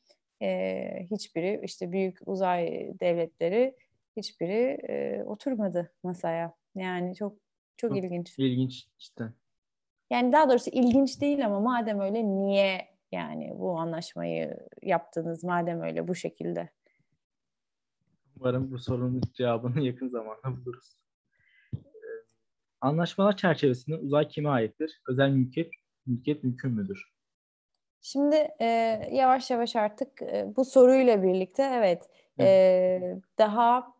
e, 0.42 1.06
hiçbiri 1.10 1.60
işte 1.64 1.92
büyük 1.92 2.18
uzay 2.26 2.90
devletleri 3.00 3.74
hiçbiri 4.18 4.78
e, 4.88 5.22
oturmadı 5.24 5.92
masaya. 6.02 6.54
Yani 6.74 7.14
çok 7.14 7.32
çok, 7.76 7.90
çok 7.90 7.98
ilginç. 7.98 8.38
İlginç 8.38 8.86
işte. 8.98 9.32
Yani 10.10 10.32
daha 10.32 10.48
doğrusu 10.48 10.70
ilginç 10.70 11.20
değil 11.20 11.46
ama 11.46 11.60
madem 11.60 12.00
öyle 12.00 12.24
niye 12.24 12.88
yani 13.12 13.52
bu 13.58 13.78
anlaşmayı 13.78 14.66
yaptınız 14.82 15.44
madem 15.44 15.80
öyle 15.80 16.08
bu 16.08 16.14
şekilde? 16.14 16.68
Umarım 18.36 18.70
bu 18.70 18.78
sorunun 18.78 19.22
cevabını 19.34 19.80
yakın 19.80 20.08
zamanda 20.08 20.56
buluruz. 20.56 20.98
Anlaşmalar 22.80 23.36
çerçevesinde 23.36 23.96
uzay 23.96 24.28
kime 24.28 24.48
aittir? 24.48 25.02
Özel 25.08 25.30
mülkiyet, 25.30 25.70
mülkiyet 26.06 26.44
mümkün 26.44 26.72
müdür? 26.72 27.12
Şimdi 28.00 28.48
e, 28.60 28.66
yavaş 29.12 29.50
yavaş 29.50 29.76
artık 29.76 30.22
e, 30.22 30.52
bu 30.56 30.64
soruyla 30.64 31.22
birlikte 31.22 31.62
evet, 31.62 32.10
evet. 32.38 32.48
E, 32.48 33.20
daha 33.38 33.97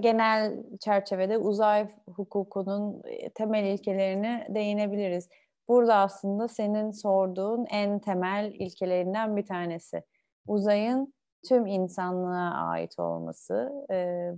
genel 0.00 0.62
çerçevede 0.80 1.38
uzay 1.38 1.88
hukukunun 2.16 3.02
temel 3.34 3.64
ilkelerine 3.64 4.46
değinebiliriz. 4.50 5.28
Burada 5.68 5.96
aslında 5.96 6.48
senin 6.48 6.90
sorduğun 6.90 7.66
en 7.70 7.98
temel 7.98 8.52
ilkelerinden 8.54 9.36
bir 9.36 9.46
tanesi. 9.46 10.02
Uzayın 10.46 11.14
tüm 11.48 11.66
insanlığa 11.66 12.68
ait 12.68 12.98
olması. 12.98 13.72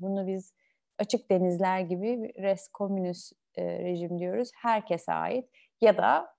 Bunu 0.00 0.26
biz 0.26 0.54
açık 0.98 1.30
denizler 1.30 1.80
gibi 1.80 2.32
res 2.42 2.68
communis 2.78 3.32
e, 3.54 3.78
rejim 3.78 4.18
diyoruz. 4.18 4.50
Herkese 4.54 5.12
ait 5.12 5.50
ya 5.80 5.96
da 5.96 6.34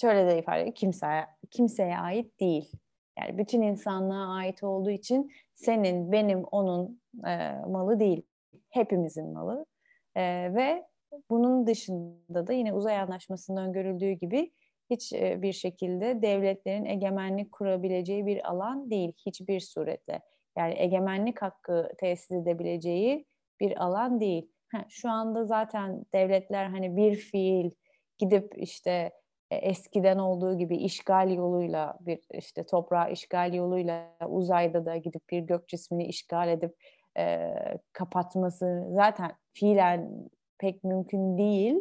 şöyle 0.00 0.26
de 0.26 0.38
ifade 0.38 0.74
kimseye, 0.74 1.26
kimseye 1.50 1.98
ait 1.98 2.40
değil. 2.40 2.72
Yani 3.18 3.38
bütün 3.38 3.62
insanlığa 3.62 4.34
ait 4.34 4.62
olduğu 4.62 4.90
için 4.90 5.32
senin, 5.54 6.12
benim, 6.12 6.44
onun 6.44 7.00
e, 7.26 7.52
malı 7.68 8.00
değil. 8.00 8.22
Hepimizin 8.70 9.32
malı. 9.32 9.66
E, 10.14 10.22
ve 10.54 10.86
bunun 11.30 11.66
dışında 11.66 12.46
da 12.46 12.52
yine 12.52 12.72
uzay 12.72 12.98
anlaşmasından 12.98 13.72
görüldüğü 13.72 14.10
gibi 14.10 14.52
hiç 14.90 15.12
e, 15.12 15.42
şekilde 15.52 16.22
devletlerin 16.22 16.84
egemenlik 16.84 17.52
kurabileceği 17.52 18.26
bir 18.26 18.50
alan 18.50 18.90
değil 18.90 19.12
hiçbir 19.26 19.60
surette. 19.60 20.20
Yani 20.58 20.74
egemenlik 20.78 21.42
hakkı 21.42 21.92
tesis 21.98 22.30
edebileceği 22.30 23.26
bir 23.60 23.84
alan 23.84 24.20
değil. 24.20 24.50
Ha, 24.72 24.84
şu 24.88 25.10
anda 25.10 25.44
zaten 25.44 26.04
devletler 26.14 26.64
hani 26.64 26.96
bir 26.96 27.14
fiil 27.14 27.70
gidip 28.18 28.52
işte 28.56 29.10
eskiden 29.50 30.18
olduğu 30.18 30.58
gibi 30.58 30.76
işgal 30.76 31.30
yoluyla 31.30 31.98
bir 32.00 32.20
işte 32.34 32.66
toprağı 32.66 33.12
işgal 33.12 33.54
yoluyla 33.54 34.16
uzayda 34.28 34.86
da 34.86 34.96
gidip 34.96 35.30
bir 35.30 35.40
gök 35.40 35.68
cismini 35.68 36.06
işgal 36.06 36.48
edip 36.48 36.74
e, 37.18 37.54
kapatması 37.92 38.86
zaten 38.90 39.32
fiilen 39.52 40.28
pek 40.58 40.84
mümkün 40.84 41.38
değil 41.38 41.74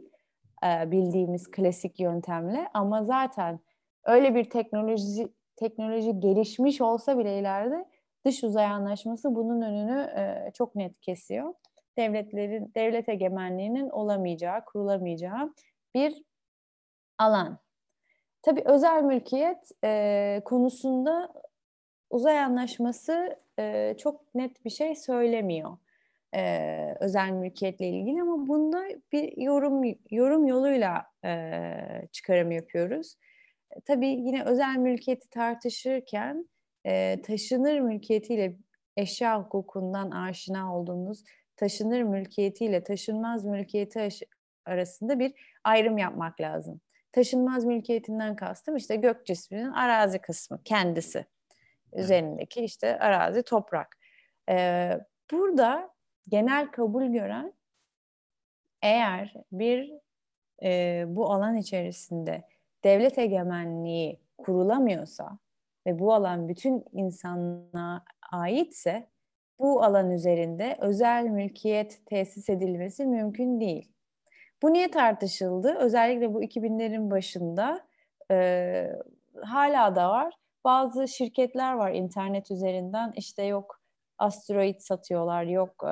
e, 0.66 0.92
bildiğimiz 0.92 1.52
klasik 1.52 2.00
yöntemle 2.00 2.68
ama 2.74 3.04
zaten 3.04 3.60
öyle 4.06 4.36
bir 4.36 4.50
teknoloji 4.50 5.28
teknoloji 5.56 6.20
gelişmiş 6.20 6.82
olsa 6.82 7.18
bile 7.18 7.40
ileride 7.40 7.86
dış 8.26 8.44
uzay 8.44 8.66
anlaşması 8.66 9.36
bunun 9.36 9.62
önünü 9.62 10.02
e, 10.02 10.52
çok 10.54 10.76
net 10.76 11.00
kesiyor. 11.02 11.54
Devletlerin 11.98 12.72
devlet 12.76 13.10
egemenliğinin 13.10 13.90
olamayacağı, 13.90 14.66
kurulamayacağı 14.66 15.54
bir 15.96 16.24
alan. 17.20 17.60
Tabii 18.42 18.62
özel 18.66 19.04
mülkiyet 19.04 19.72
e, 19.84 20.42
konusunda 20.46 21.34
uzay 22.10 22.40
anlaşması 22.40 23.36
e, 23.60 23.96
çok 24.00 24.36
net 24.36 24.66
bir 24.66 24.70
şey 24.70 24.96
söylemiyor. 24.96 25.78
e, 26.36 26.96
özel 27.00 27.30
mülkiyetle 27.32 27.90
ilgili 27.90 28.22
ama 28.22 28.48
bunda 28.48 28.84
bir 29.12 29.38
yorum 29.38 29.84
yorum 30.12 30.48
yoluyla 30.48 31.06
e, 31.26 32.08
çıkarım 32.12 32.52
yapıyoruz. 32.52 33.16
Tabii 33.86 34.08
yine 34.08 34.44
özel 34.46 34.76
mülkiyeti 34.78 35.30
tartışırken 35.30 36.50
e, 36.86 37.22
taşınır 37.22 37.80
mülkiyetiyle 37.80 38.58
eşya 38.98 39.42
hukukundan 39.44 40.12
aşina 40.12 40.78
olduğumuz 40.78 41.24
taşınır 41.58 42.02
mülkiyetiyle 42.04 42.84
taşınmaz 42.84 43.46
mülkiyeti 43.46 44.10
arasında 44.66 45.20
bir 45.20 45.34
ayrım 45.64 45.98
yapmak 45.98 46.42
lazım. 46.42 46.82
Taşınmaz 47.12 47.66
mülkiyetinden 47.66 48.36
kastım 48.36 48.76
işte 48.76 48.96
gök 48.96 49.26
cisminin 49.26 49.72
arazi 49.72 50.20
kısmı 50.20 50.64
kendisi. 50.64 51.26
Üzerindeki 51.94 52.62
işte 52.62 53.00
arazi 53.00 53.44
toprak. 53.44 53.98
Ee, 54.50 55.00
burada 55.32 55.90
genel 56.28 56.72
kabul 56.72 57.06
gören 57.06 57.54
eğer 58.82 59.34
bir 59.52 59.94
e, 60.64 61.04
bu 61.08 61.32
alan 61.32 61.58
içerisinde 61.58 62.44
devlet 62.84 63.18
egemenliği 63.18 64.20
kurulamıyorsa 64.38 65.40
ve 65.86 66.00
bu 66.00 66.14
alan 66.14 66.48
bütün 66.48 66.86
insanlığa 66.92 68.04
aitse 68.32 69.10
bu 69.60 69.84
alan 69.84 70.12
üzerinde 70.12 70.78
özel 70.80 71.24
mülkiyet 71.24 72.06
tesis 72.06 72.50
edilmesi 72.50 73.06
mümkün 73.06 73.60
değil. 73.60 73.92
Bu 74.62 74.74
niye 74.74 74.92
tartışıldı? 74.92 75.76
Özellikle 75.76 76.34
bu 76.34 76.44
2000'lerin 76.44 77.12
başında 77.12 77.86
e, 78.32 78.92
hala 79.42 79.96
da 79.96 80.10
var. 80.10 80.34
Bazı 80.64 81.08
şirketler 81.08 81.74
var 81.74 81.92
internet 81.92 82.52
üzerinden 82.52 83.14
işte 83.16 83.44
yok 83.44 83.80
asteroid 84.18 84.80
satıyorlar, 84.80 85.44
yok 85.44 85.84
e, 85.84 85.88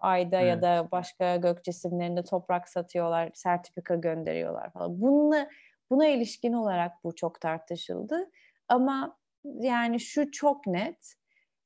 ayda 0.00 0.40
evet. 0.40 0.50
ya 0.50 0.62
da 0.62 0.88
başka 0.92 1.36
gök 1.36 1.64
cisimlerinde 1.64 2.24
toprak 2.24 2.68
satıyorlar, 2.68 3.30
sertifika 3.34 3.94
gönderiyorlar 3.94 4.72
falan. 4.72 5.00
Bununla, 5.00 5.48
buna 5.90 6.06
ilişkin 6.06 6.52
olarak 6.52 7.04
bu 7.04 7.14
çok 7.14 7.40
tartışıldı. 7.40 8.30
Ama 8.68 9.16
yani 9.44 10.00
şu 10.00 10.30
çok 10.30 10.66
net. 10.66 11.14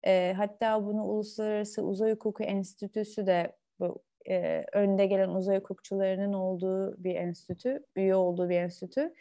E, 0.07 0.35
hatta 0.37 0.87
bunu 0.87 1.05
Uluslararası 1.05 1.83
Uzay 1.83 2.13
Hukuku 2.13 2.43
Enstitüsü 2.43 3.27
de 3.27 3.57
bu 3.81 4.03
e, 4.31 4.65
önde 4.73 5.07
gelen 5.07 5.29
uzay 5.29 5.59
hukukçularının 5.59 6.33
olduğu 6.33 7.05
bir 7.05 7.15
enstitü, 7.15 7.87
üye 7.97 8.15
olduğu 8.15 8.49
bir 8.49 8.57
enstitü. 8.57 9.15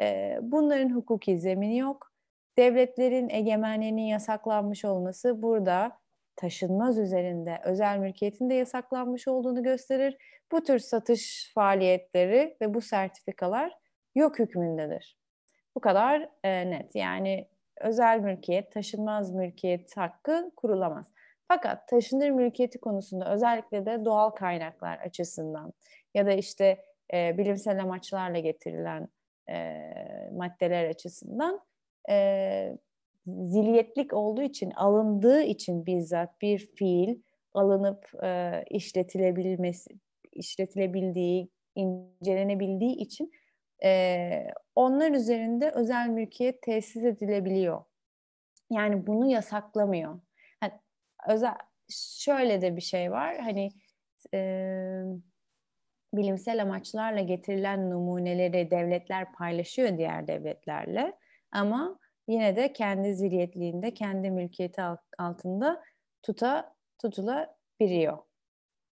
E, 0.00 0.38
bunların 0.42 0.94
hukuki 0.94 1.38
zemini 1.38 1.78
yok. 1.78 2.12
Devletlerin 2.58 3.28
egemenliğinin 3.28 4.02
yasaklanmış 4.02 4.84
olması 4.84 5.42
burada 5.42 5.98
taşınmaz 6.36 6.98
üzerinde 6.98 7.60
özel 7.64 7.98
mülkiyetin 7.98 8.50
de 8.50 8.54
yasaklanmış 8.54 9.28
olduğunu 9.28 9.62
gösterir. 9.62 10.16
Bu 10.52 10.62
tür 10.62 10.78
satış 10.78 11.52
faaliyetleri 11.54 12.56
ve 12.60 12.74
bu 12.74 12.80
sertifikalar 12.80 13.72
yok 14.14 14.38
hükmündedir. 14.38 15.18
Bu 15.76 15.80
kadar 15.80 16.28
e, 16.44 16.70
net. 16.70 16.94
Yani 16.94 17.48
özel 17.80 18.20
mülkiyet, 18.20 18.72
taşınmaz 18.72 19.34
mülkiyet 19.34 19.96
hakkı 19.96 20.50
kurulamaz. 20.56 21.12
Fakat 21.48 21.88
taşınır 21.88 22.30
mülkiyeti 22.30 22.80
konusunda 22.80 23.32
özellikle 23.32 23.86
de 23.86 24.04
doğal 24.04 24.30
kaynaklar 24.30 24.98
açısından 24.98 25.72
ya 26.14 26.26
da 26.26 26.32
işte 26.32 26.84
e, 27.14 27.38
bilimsel 27.38 27.82
amaçlarla 27.82 28.38
getirilen 28.38 29.08
e, 29.48 29.80
maddeler 30.32 30.88
açısından 30.88 31.60
e, 32.10 32.78
ziliyetlik 33.26 34.12
olduğu 34.12 34.42
için, 34.42 34.70
alındığı 34.70 35.42
için 35.42 35.86
bizzat 35.86 36.40
bir 36.42 36.58
fiil 36.58 37.18
alınıp 37.54 38.24
e, 38.24 38.64
işletilebilmesi, 38.70 39.90
işletilebildiği, 40.32 41.48
incelenebildiği 41.74 42.96
için 42.96 43.32
e, 43.84 44.46
onlar 44.74 45.10
üzerinde 45.10 45.70
özel 45.70 46.08
mülkiyet 46.08 46.62
tesis 46.62 47.04
edilebiliyor. 47.04 47.84
Yani 48.70 49.06
bunu 49.06 49.26
yasaklamıyor. 49.26 50.20
Özel 51.28 51.54
şöyle 52.18 52.62
de 52.62 52.76
bir 52.76 52.80
şey 52.80 53.10
var. 53.10 53.38
Hani 53.38 53.70
e, 54.34 54.38
bilimsel 56.14 56.62
amaçlarla 56.62 57.20
getirilen 57.20 57.90
numuneleri 57.90 58.70
devletler 58.70 59.32
paylaşıyor 59.32 59.98
diğer 59.98 60.26
devletlerle 60.26 61.12
ama 61.52 61.98
yine 62.28 62.56
de 62.56 62.72
kendi 62.72 63.14
ziliyetliğinde, 63.14 63.94
kendi 63.94 64.30
mülkiyeti 64.30 64.82
altında 65.18 65.82
tuta 66.22 66.74
tutulabiliyor. 66.98 68.18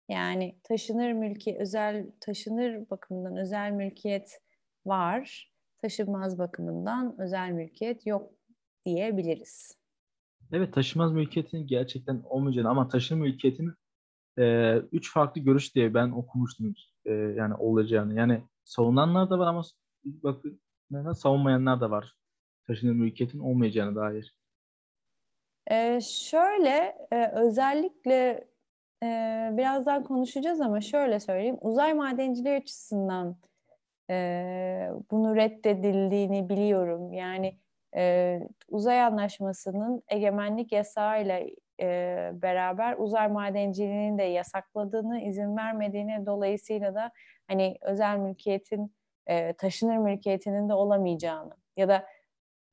Yani 0.10 0.60
taşınır 0.64 1.12
mülki 1.12 1.58
özel 1.60 2.12
taşınır 2.20 2.90
bakımından 2.90 3.38
özel 3.38 3.72
mülkiyet 3.72 4.42
var. 4.86 5.52
Taşınmaz 5.82 6.38
bakımından 6.38 7.16
özel 7.20 7.50
mülkiyet 7.50 8.08
yok 8.08 8.32
diyebiliriz. 8.86 9.78
Evet 10.52 10.74
taşınmaz 10.74 11.14
mülkiyetin 11.14 11.68
gerçekten 11.68 12.22
olmayacağını 12.26 12.70
ama 12.70 12.88
taşınır 12.88 13.20
mülkiyetin 13.20 13.74
e, 14.40 14.76
üç 14.78 15.14
farklı 15.14 15.42
görüş 15.42 15.76
diye 15.76 15.94
ben 15.94 16.12
okumuştum 16.12 16.76
e, 17.06 17.14
yani 17.14 17.54
olacağını. 17.54 18.14
Yani 18.14 18.44
savunanlar 18.64 19.30
da 19.30 19.40
var 19.40 19.48
ama 19.48 19.62
bakın 20.10 20.62
savunmayanlar 21.14 21.82
da 21.82 21.92
var. 21.92 22.14
Taşınır 22.68 22.94
mülkiyetin 22.94 23.40
olmayacağını 23.40 23.96
dair. 23.96 24.36
Ee, 25.72 26.00
şöyle 26.02 27.08
e, 27.12 27.32
özellikle 27.32 28.48
e, 29.04 29.08
birazdan 29.54 30.04
konuşacağız 30.04 30.62
ama 30.62 30.82
şöyle 30.82 31.20
söyleyeyim. 31.20 31.58
Uzay 31.62 31.94
madenciliği 31.94 32.56
açısından 32.56 33.38
e, 34.10 34.90
bunu 35.12 35.36
reddedildiğini 35.36 36.50
biliyorum. 36.50 37.14
Yani 37.14 37.60
e, 37.98 38.40
uzay 38.70 39.02
anlaşmasının 39.02 40.04
egemenlik 40.08 40.72
yasağıyla 40.72 41.40
e, 41.82 42.30
beraber 42.34 42.96
uzay 42.98 43.28
madenciliğinin 43.28 44.18
de 44.18 44.24
yasakladığını, 44.24 45.22
izin 45.22 45.58
vermediğini 45.58 46.26
dolayısıyla 46.26 46.96
da 46.96 47.12
hani 47.48 47.78
özel 47.82 48.18
mülkiyetin 48.18 48.94
e, 49.28 49.54
taşınır 49.54 49.98
mülkiyetinin 49.98 50.70
de 50.70 50.74
olamayacağını 50.74 51.54
ya 51.78 51.88
da 51.88 52.06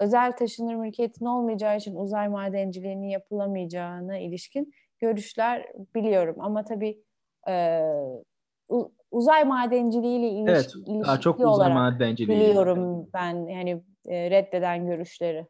özel 0.01 0.33
taşınır 0.33 0.75
mülkiyetin 0.75 1.27
olmayacağı 1.27 1.77
için 1.77 1.95
uzay 1.97 2.29
madenciliğinin 2.29 3.09
yapılamayacağına 3.09 4.19
ilişkin 4.19 4.73
görüşler 4.99 5.73
biliyorum. 5.95 6.37
Ama 6.39 6.65
tabii 6.65 7.03
e, 7.49 7.83
uzay 9.11 9.45
madenciliğiyle 9.45 10.29
iliş, 10.29 10.51
evet, 10.51 10.75
ilişkili 10.87 11.21
çok 11.21 11.37
uzay 11.37 11.49
olarak 11.49 11.75
madenciliği 11.75 12.41
biliyorum 12.41 13.09
ben 13.15 13.47
yani 13.47 13.83
e, 14.07 14.31
reddeden 14.31 14.87
görüşleri. 14.87 15.47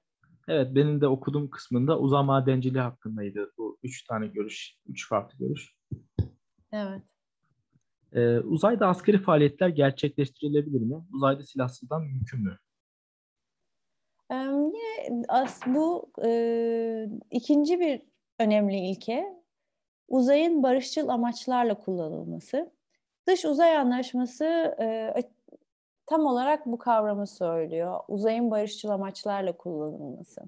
Evet 0.49 0.75
benim 0.75 1.01
de 1.01 1.09
okuduğum 1.09 1.51
kısmında 1.51 1.99
uzay 1.99 2.25
madenciliği 2.25 2.83
hakkındaydı 2.83 3.53
bu 3.59 3.79
üç 3.83 4.05
tane 4.05 4.27
görüş, 4.27 4.77
üç 4.87 5.09
farklı 5.09 5.39
görüş. 5.39 5.75
Evet. 6.73 7.03
Ee, 8.13 8.39
uzayda 8.39 8.87
askeri 8.87 9.19
faaliyetler 9.19 9.69
gerçekleştirilebilir 9.69 10.81
mi? 10.81 10.97
Uzayda 11.13 11.43
silahsızdan 11.43 12.03
mümkün 12.03 12.41
mü? 12.41 12.59
Ee, 14.31 14.35
yine 14.35 15.23
as, 15.29 15.67
bu 15.67 16.11
e, 16.25 17.09
ikinci 17.31 17.81
bir 17.81 18.03
önemli 18.39 18.77
ilke 18.77 19.27
uzayın 20.09 20.63
barışçıl 20.63 21.09
amaçlarla 21.09 21.75
kullanılması. 21.75 22.73
Dış 23.29 23.45
uzay 23.45 23.77
anlaşması 23.77 24.45
e, 24.81 25.15
tam 26.07 26.27
olarak 26.27 26.67
bu 26.67 26.79
kavramı 26.79 27.27
söylüyor. 27.27 28.01
Uzayın 28.09 28.51
barışçıl 28.51 28.89
amaçlarla 28.89 29.57
kullanılması. 29.57 30.41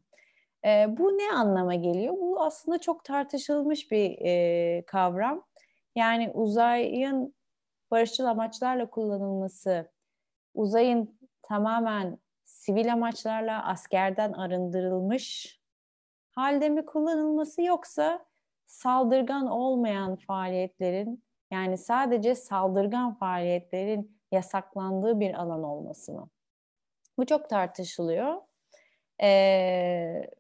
E, 0.65 0.87
bu 0.99 1.09
ne 1.09 1.33
anlama 1.33 1.75
geliyor? 1.75 2.15
Bu 2.15 2.43
aslında 2.43 2.79
çok 2.79 3.05
tartışılmış 3.05 3.91
bir 3.91 4.19
e, 4.21 4.83
kavram. 4.87 5.45
Yani 5.97 6.31
uzayın 6.35 7.35
barışçıl 7.91 8.25
amaçlarla 8.25 8.91
kullanılması, 8.91 9.91
uzayın 10.55 11.19
tamamen 11.43 12.19
sivil 12.45 12.93
amaçlarla 12.93 13.67
askerden 13.67 14.33
arındırılmış 14.33 15.57
halde 16.31 16.69
mi 16.69 16.87
kullanılması 16.87 17.63
yoksa 17.63 18.27
saldırgan 18.67 19.47
olmayan 19.47 20.17
faaliyetlerin 20.17 21.25
yani 21.51 21.79
sadece 21.79 22.35
saldırgan 22.35 23.15
faaliyetlerin 23.15 24.16
yasaklandığı 24.33 25.21
bir 25.21 25.35
alan 25.35 25.63
olması 25.63 26.13
mı? 26.13 26.29
Bu 27.19 27.27
çok 27.27 27.51
tartışılıyor. 27.51 28.37
Ee, 29.23 30.31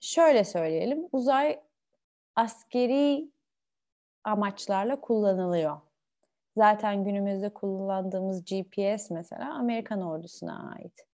şöyle 0.00 0.44
söyleyelim, 0.44 1.08
uzay 1.12 1.60
askeri 2.36 3.30
amaçlarla 4.24 5.00
kullanılıyor. 5.00 5.80
Zaten 6.56 7.04
günümüzde 7.04 7.54
kullandığımız 7.54 8.44
GPS 8.44 9.10
mesela 9.10 9.54
Amerikan 9.54 10.00
ordusuna 10.00 10.74
ait. 10.74 11.06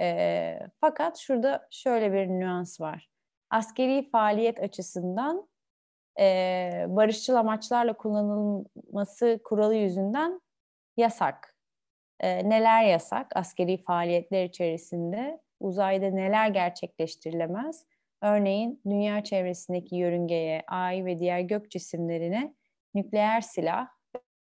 E, 0.00 0.58
fakat 0.80 1.18
şurada 1.18 1.68
şöyle 1.70 2.12
bir 2.12 2.28
nüans 2.28 2.80
var. 2.80 3.10
Askeri 3.50 4.10
faaliyet 4.10 4.60
açısından 4.60 5.48
e, 6.20 6.86
barışçıl 6.88 7.34
amaçlarla 7.34 7.92
kullanılması 7.92 9.40
kuralı 9.44 9.74
yüzünden 9.74 10.40
yasak. 10.96 11.51
E, 12.20 12.48
neler 12.50 12.84
yasak 12.84 13.36
askeri 13.36 13.82
faaliyetler 13.84 14.44
içerisinde? 14.44 15.40
Uzayda 15.60 16.10
neler 16.10 16.48
gerçekleştirilemez? 16.48 17.84
Örneğin 18.22 18.80
dünya 18.86 19.24
çevresindeki 19.24 19.96
yörüngeye, 19.96 20.62
ay 20.66 21.04
ve 21.04 21.18
diğer 21.18 21.40
gök 21.40 21.70
cisimlerine 21.70 22.54
nükleer 22.94 23.40
silah 23.40 23.88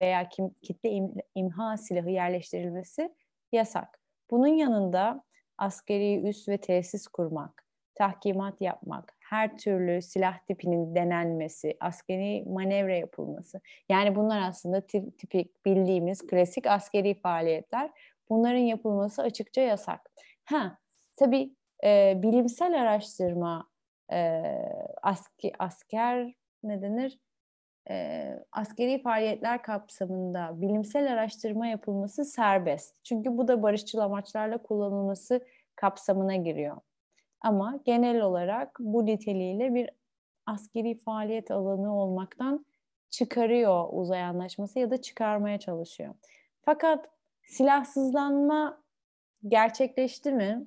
veya 0.02 0.28
kim, 0.28 0.50
kitle 0.62 0.90
im, 0.90 1.14
imha 1.34 1.76
silahı 1.76 2.10
yerleştirilmesi 2.10 3.14
yasak. 3.52 4.00
Bunun 4.30 4.46
yanında 4.46 5.24
askeri 5.58 6.28
üs 6.28 6.48
ve 6.48 6.58
tesis 6.58 7.08
kurmak, 7.08 7.66
tahkimat 7.94 8.60
yapmak, 8.60 9.15
her 9.30 9.58
türlü 9.58 10.02
silah 10.02 10.38
tipinin 10.38 10.94
denenmesi, 10.94 11.76
askeri 11.80 12.44
manevra 12.46 12.96
yapılması. 12.96 13.60
Yani 13.88 14.16
bunlar 14.16 14.48
aslında 14.48 14.80
tip, 14.80 15.18
tipik 15.18 15.64
bildiğimiz 15.64 16.26
klasik 16.26 16.66
askeri 16.66 17.14
faaliyetler. 17.14 17.90
Bunların 18.30 18.58
yapılması 18.58 19.22
açıkça 19.22 19.60
yasak. 19.60 20.10
Ha, 20.44 20.78
tabii 21.16 21.54
e, 21.84 22.14
bilimsel 22.22 22.82
araştırma, 22.82 23.68
e, 24.12 24.42
aski, 25.02 25.52
asker 25.58 26.34
ne 26.62 26.82
denir? 26.82 27.18
E, 27.90 28.26
askeri 28.52 29.02
faaliyetler 29.02 29.62
kapsamında 29.62 30.60
bilimsel 30.60 31.12
araştırma 31.12 31.66
yapılması 31.66 32.24
serbest. 32.24 33.04
Çünkü 33.04 33.36
bu 33.36 33.48
da 33.48 33.62
barışçıl 33.62 33.98
amaçlarla 33.98 34.58
kullanılması 34.58 35.46
kapsamına 35.76 36.36
giriyor. 36.36 36.76
Ama 37.40 37.80
genel 37.84 38.20
olarak 38.20 38.76
bu 38.80 39.06
niteliğiyle 39.06 39.74
bir 39.74 39.90
askeri 40.46 40.98
faaliyet 40.98 41.50
alanı 41.50 41.98
olmaktan 41.98 42.66
çıkarıyor 43.10 43.88
uzay 43.92 44.22
anlaşması 44.22 44.78
ya 44.78 44.90
da 44.90 45.02
çıkarmaya 45.02 45.58
çalışıyor. 45.58 46.14
Fakat 46.62 47.08
silahsızlanma 47.42 48.82
gerçekleşti 49.48 50.32
mi? 50.32 50.66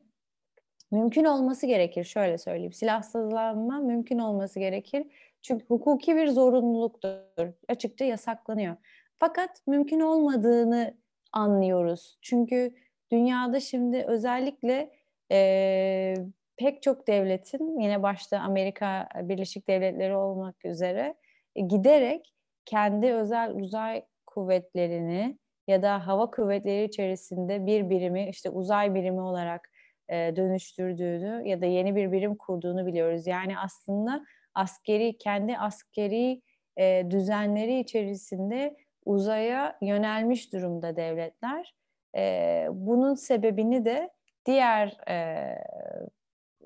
Mümkün 0.92 1.24
olması 1.24 1.68
gerekir. 1.68 2.04
Şöyle 2.04 2.38
söyleyeyim. 2.38 2.74
Silahsızlanma 2.74 3.80
mümkün 3.80 4.20
olması 4.20 4.60
gerekir. 4.60 5.08
Çünkü 5.42 5.66
hukuki 5.66 6.16
bir 6.16 6.28
zorunluluktur. 6.28 7.54
Açıkça 7.68 8.06
yasaklanıyor. 8.06 8.76
Fakat 9.20 9.68
mümkün 9.68 10.00
olmadığını 10.00 10.94
anlıyoruz. 11.32 12.18
Çünkü 12.22 12.76
dünyada 13.12 13.60
şimdi 13.60 14.04
özellikle 14.08 14.92
e, 15.32 16.14
pek 16.60 16.82
çok 16.82 17.08
devletin 17.08 17.80
yine 17.80 18.04
başta 18.04 18.40
Amerika 18.40 19.10
Birleşik 19.22 19.68
Devletleri 19.68 20.16
olmak 20.16 20.66
üzere 20.66 21.16
e, 21.56 21.62
giderek 21.62 22.34
kendi 22.66 23.14
özel 23.14 23.52
uzay 23.52 24.06
kuvvetlerini 24.26 25.38
ya 25.68 25.82
da 25.82 26.08
hava 26.08 26.32
kuvvetleri 26.32 26.84
içerisinde 26.84 27.66
bir 27.66 27.90
birimi 27.90 28.30
işte 28.30 28.50
uzay 28.50 28.96
birimi 28.96 29.22
olarak 29.22 29.70
e, 30.10 30.36
dönüştürdüğünü 30.36 31.50
ya 31.50 31.62
da 31.62 31.66
yeni 31.66 31.96
bir 31.96 32.12
birim 32.12 32.36
kurduğunu 32.36 32.86
biliyoruz. 32.86 33.28
Yani 33.28 33.60
aslında 33.60 34.26
askeri 34.54 35.18
kendi 35.18 35.58
askeri 35.58 36.42
e, 36.78 37.06
düzenleri 37.10 37.80
içerisinde 37.80 38.76
uzaya 39.06 39.78
yönelmiş 39.82 40.54
durumda 40.54 40.96
devletler. 40.96 41.76
E, 42.16 42.66
bunun 42.72 43.14
sebebini 43.14 43.86
de 43.86 44.10
diğer 44.46 44.98
e, 45.10 45.56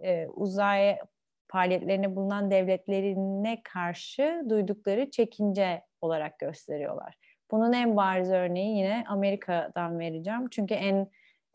e, 0.04 0.28
uzay 0.28 0.98
faaliyetlerine 1.48 2.16
bulunan 2.16 2.52
devletlerine 2.52 3.62
karşı 3.64 4.44
duydukları 4.50 5.12
çekince 5.12 5.82
olarak 6.02 6.40
gösteriyorlar. 6.40 7.16
Bunun 7.52 7.74
en 7.74 7.98
bariz 7.98 8.32
örneği 8.32 8.78
yine 8.78 9.04
Amerika'dan 9.08 10.00
vereceğim. 10.00 10.50
Çünkü 10.52 10.74
en 10.74 11.08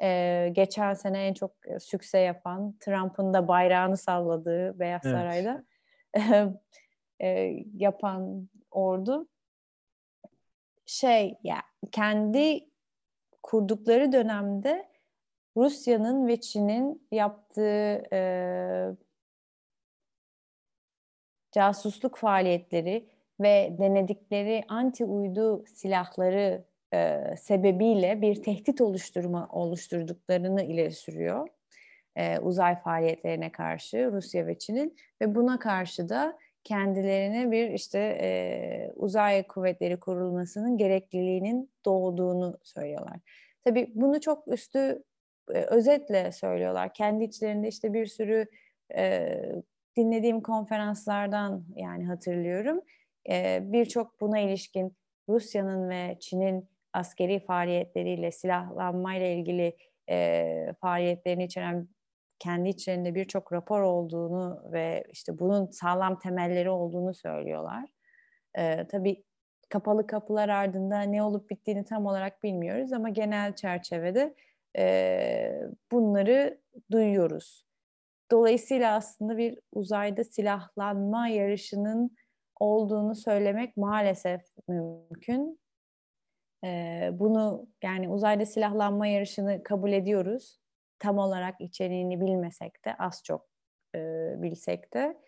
e, 0.02 0.48
geçen 0.52 0.94
sene 0.94 1.26
en 1.26 1.34
çok 1.34 1.50
sükse 1.80 2.18
yapan, 2.18 2.74
Trump'ın 2.80 3.34
da 3.34 3.48
bayrağını 3.48 3.96
salladığı 3.96 4.78
Beyaz 4.78 5.06
evet. 5.06 5.16
Saray'da 5.16 5.64
e, 7.22 7.28
yapan 7.74 8.48
ordu 8.70 9.28
şey 10.86 11.24
ya 11.24 11.34
yani 11.44 11.62
kendi 11.92 12.68
kurdukları 13.42 14.12
dönemde 14.12 14.88
Rusya'nın 15.58 16.26
ve 16.26 16.40
Çin'in 16.40 17.06
yaptığı 17.12 18.02
e, 18.12 18.20
casusluk 21.52 22.16
faaliyetleri 22.16 23.08
ve 23.40 23.76
denedikleri 23.78 24.64
anti 24.68 25.04
uydu 25.04 25.64
silahları 25.66 26.64
e, 26.94 27.20
sebebiyle 27.36 28.22
bir 28.22 28.42
tehdit 28.42 28.80
oluşturma 28.80 29.48
oluşturduklarını 29.52 30.62
ileri 30.62 30.92
sürüyor 30.92 31.48
e, 32.18 32.38
uzay 32.38 32.80
faaliyetlerine 32.80 33.52
karşı 33.52 34.10
Rusya 34.12 34.46
ve 34.46 34.58
Çin'in 34.58 34.96
ve 35.22 35.34
buna 35.34 35.58
karşı 35.58 36.08
da 36.08 36.38
kendilerine 36.64 37.50
bir 37.50 37.70
işte 37.70 37.98
e, 37.98 38.92
uzay 38.96 39.46
kuvvetleri 39.46 40.00
kurulmasının 40.00 40.76
gerekliliğinin 40.76 41.70
doğduğunu 41.84 42.58
söylüyorlar. 42.62 43.16
Tabii 43.64 43.92
bunu 43.94 44.20
çok 44.20 44.48
üstü 44.48 45.02
e, 45.54 45.60
özetle 45.60 46.32
söylüyorlar. 46.32 46.94
Kendi 46.94 47.24
içlerinde 47.24 47.68
işte 47.68 47.92
bir 47.92 48.06
sürü 48.06 48.46
e, 48.96 49.38
dinlediğim 49.96 50.40
konferanslardan 50.40 51.64
yani 51.76 52.06
hatırlıyorum. 52.06 52.80
E, 53.30 53.60
Birçok 53.62 54.20
buna 54.20 54.38
ilişkin 54.38 54.96
Rusya'nın 55.28 55.90
ve 55.90 56.16
Çin'in 56.20 56.68
askeri 56.92 57.40
faaliyetleriyle, 57.40 58.32
silahlanmayla 58.32 59.26
ilgili 59.26 59.76
e, 60.10 60.72
faaliyetlerini 60.80 61.44
içeren 61.44 61.88
kendi 62.38 62.68
içlerinde 62.68 63.14
birçok 63.14 63.52
rapor 63.52 63.80
olduğunu 63.80 64.62
ve 64.72 65.04
işte 65.12 65.38
bunun 65.38 65.66
sağlam 65.70 66.18
temelleri 66.18 66.70
olduğunu 66.70 67.14
söylüyorlar. 67.14 67.84
E, 68.54 68.86
tabii 68.86 69.24
kapalı 69.68 70.06
kapılar 70.06 70.48
ardında 70.48 71.00
ne 71.02 71.22
olup 71.22 71.50
bittiğini 71.50 71.84
tam 71.84 72.06
olarak 72.06 72.42
bilmiyoruz 72.42 72.92
ama 72.92 73.08
genel 73.08 73.54
çerçevede 73.54 74.34
e, 74.76 75.62
bunları 75.92 76.60
duyuyoruz. 76.90 77.64
Dolayısıyla 78.30 78.94
aslında 78.94 79.36
bir 79.36 79.58
uzayda 79.72 80.24
silahlanma 80.24 81.28
yarışının 81.28 82.16
olduğunu 82.60 83.14
söylemek 83.14 83.76
maalesef 83.76 84.42
mümkün. 84.68 85.60
E, 86.64 87.10
bunu 87.12 87.66
yani 87.82 88.08
uzayda 88.08 88.46
silahlanma 88.46 89.06
yarışını 89.06 89.62
kabul 89.62 89.92
ediyoruz. 89.92 90.58
Tam 90.98 91.18
olarak 91.18 91.60
içeriğini 91.60 92.20
bilmesek 92.20 92.84
de 92.84 92.94
az 92.94 93.22
çok 93.24 93.48
e, 93.94 93.98
bilsek 94.42 94.94
de. 94.94 95.18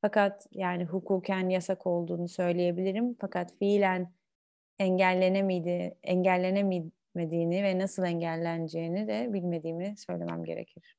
Fakat 0.00 0.46
yani 0.52 0.84
hukuken 0.84 1.48
yasak 1.48 1.86
olduğunu 1.86 2.28
söyleyebilirim. 2.28 3.16
Fakat 3.20 3.58
fiilen 3.58 4.12
engellenemedi, 4.78 5.98
engellenemedi 6.02 6.97
etmediğini 7.08 7.62
ve 7.62 7.78
nasıl 7.78 8.04
engelleneceğini 8.04 9.08
de 9.08 9.32
bilmediğimi 9.32 9.94
söylemem 9.96 10.44
gerekir. 10.44 10.96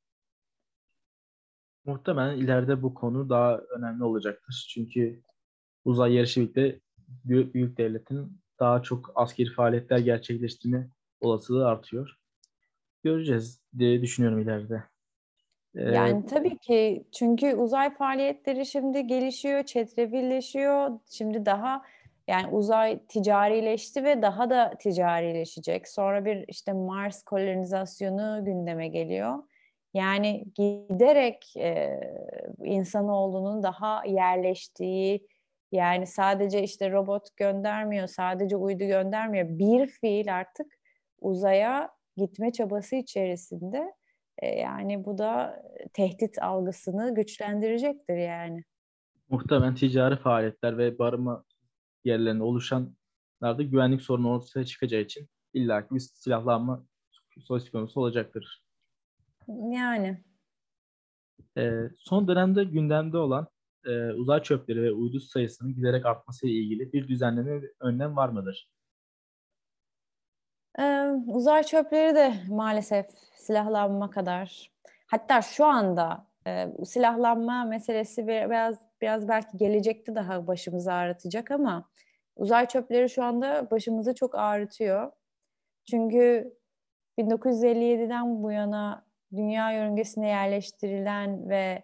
Muhtemelen 1.86 2.38
ileride 2.38 2.82
bu 2.82 2.94
konu 2.94 3.30
daha 3.30 3.58
önemli 3.58 4.04
olacaktır. 4.04 4.68
Çünkü 4.74 5.22
uzay 5.86 6.14
yarışı 6.14 6.42
birlikte 6.42 6.80
büyük, 7.26 7.54
büyük 7.54 7.78
devletin 7.78 8.42
daha 8.60 8.82
çok 8.82 9.12
askeri 9.16 9.54
faaliyetler 9.54 9.98
gerçekleştirme 9.98 10.90
olasılığı 11.22 11.68
artıyor. 11.68 12.20
Göreceğiz 13.04 13.62
diye 13.78 14.02
düşünüyorum 14.02 14.40
ileride. 14.40 14.84
Ee, 15.76 15.82
yani 15.82 16.26
tabii 16.26 16.58
ki 16.58 17.06
çünkü 17.12 17.56
uzay 17.56 17.94
faaliyetleri 17.96 18.66
şimdi 18.66 19.08
gelişiyor, 19.08 19.64
çetrefilleşiyor. 19.64 21.00
Şimdi 21.10 21.46
daha 21.46 21.84
yani 22.30 22.48
uzay 22.48 23.06
ticarileşti 23.08 24.04
ve 24.04 24.22
daha 24.22 24.50
da 24.50 24.74
ticarileşecek. 24.80 25.88
Sonra 25.88 26.26
bir 26.26 26.46
işte 26.48 26.74
Mars 26.74 27.24
kolonizasyonu 27.24 28.46
gündeme 28.46 28.88
geliyor. 28.88 29.36
Yani 29.94 30.46
giderek 30.56 31.54
e, 31.58 32.00
insanoğlunun 32.64 33.64
daha 33.64 34.06
yerleştiği 34.06 35.28
yani 35.72 36.08
sadece 36.08 36.64
işte 36.64 36.92
robot 36.92 37.38
göndermiyor, 37.38 38.08
sadece 38.08 38.56
uydu 38.56 38.86
göndermiyor. 38.86 39.46
Bir 39.50 39.88
fiil 39.88 40.36
artık 40.36 40.68
uzaya 41.22 41.90
gitme 42.18 42.52
çabası 42.52 42.96
içerisinde. 42.96 43.94
E, 44.38 44.48
yani 44.48 45.06
bu 45.06 45.18
da 45.18 45.64
tehdit 45.94 46.44
algısını 46.44 47.16
güçlendirecektir 47.16 48.18
yani. 48.18 48.64
Muhtemelen 49.30 49.76
ticari 49.76 50.18
faaliyetler 50.18 50.78
ve 50.78 51.00
barınma 51.00 51.44
yerlerinde 52.06 52.44
oluşanlarda 52.44 53.64
güvenlik 53.64 54.02
sorunu 54.02 54.32
ortaya 54.32 54.66
çıkacağı 54.66 55.02
için 55.02 55.30
illaki 55.54 55.96
bir 55.96 56.00
silahlanma 56.00 56.86
söz 57.40 57.72
konusu 57.72 58.02
olacaktır. 58.02 58.64
Yani. 59.48 60.24
E, 61.58 61.72
son 61.98 62.28
dönemde 62.28 62.64
gündemde 62.64 63.18
olan 63.18 63.48
e, 63.86 64.12
uzay 64.12 64.44
çöpleri 64.44 64.84
ve 64.84 64.92
uydu 64.92 65.20
sayısının 65.20 65.76
giderek 65.76 66.06
artması 66.06 66.48
ile 66.48 66.54
ilgili 66.54 66.94
bir 66.94 67.08
düzenleme 67.08 67.62
ve 67.62 67.74
önlem 67.80 68.16
var 68.16 68.30
mıdır? 68.30 68.70
Ee, 70.80 71.10
uzay 71.28 71.64
çöpleri 71.64 72.16
de 72.16 72.34
maalesef 72.50 73.06
silahlanma 73.36 74.10
kadar 74.10 74.72
hatta 75.08 75.42
şu 75.42 75.66
anda 75.66 76.29
e, 76.50 76.86
silahlanma 76.86 77.64
meselesi 77.64 78.28
biraz 78.28 78.76
biraz 79.02 79.28
belki 79.28 79.58
gelecekte 79.58 80.16
daha 80.16 80.48
başımızı 80.48 80.94
ağrıtacak 80.94 81.52
ama 81.52 81.90
uzay 82.36 82.66
çöpleri 82.66 83.10
şu 83.10 83.24
anda 83.24 83.72
başımızı 83.72 84.16
çok 84.16 84.36
ağrıtıyor. 84.36 85.12
Çünkü 85.90 86.54
1957'den 87.18 88.44
bu 88.44 88.52
yana 88.52 89.06
dünya 89.36 89.72
yörüngesine 89.72 90.28
yerleştirilen 90.28 91.50
ve 91.50 91.84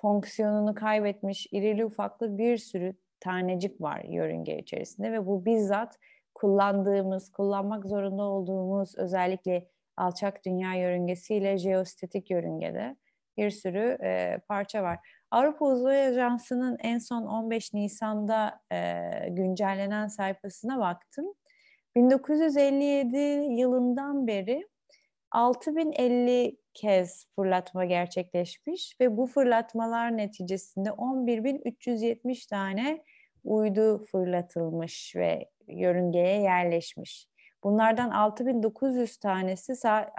fonksiyonunu 0.00 0.74
kaybetmiş 0.74 1.46
irili 1.52 1.84
ufaklı 1.84 2.38
bir 2.38 2.56
sürü 2.56 2.94
tanecik 3.20 3.80
var 3.80 4.04
yörünge 4.04 4.58
içerisinde 4.58 5.12
ve 5.12 5.26
bu 5.26 5.44
bizzat 5.44 5.98
kullandığımız, 6.34 7.32
kullanmak 7.32 7.86
zorunda 7.86 8.22
olduğumuz 8.22 8.98
özellikle 8.98 9.68
alçak 9.96 10.44
dünya 10.44 10.74
yörüngesiyle 10.74 11.58
jeostatik 11.58 12.30
yörüngede 12.30 12.96
bir 13.38 13.50
sürü 13.50 13.98
e, 14.02 14.38
parça 14.48 14.82
var. 14.82 14.98
Avrupa 15.30 15.64
Uzay 15.66 16.06
Ajansı'nın 16.06 16.76
en 16.80 16.98
son 16.98 17.22
15 17.22 17.74
Nisan'da 17.74 18.60
e, 18.72 19.00
güncellenen 19.28 20.08
sayfasına 20.08 20.78
baktım. 20.78 21.26
1957 21.96 23.16
yılından 23.60 24.26
beri 24.26 24.68
6050 25.30 26.56
kez 26.74 27.26
fırlatma 27.36 27.84
gerçekleşmiş 27.84 28.96
ve 29.00 29.16
bu 29.16 29.26
fırlatmalar 29.26 30.16
neticesinde 30.16 30.88
11.370 30.88 32.48
tane 32.48 33.02
uydu 33.44 34.04
fırlatılmış 34.04 35.16
ve 35.16 35.50
yörüngeye 35.68 36.40
yerleşmiş. 36.40 37.28
Bunlardan 37.64 38.10
6900 38.10 39.16
tanesi 39.16 39.72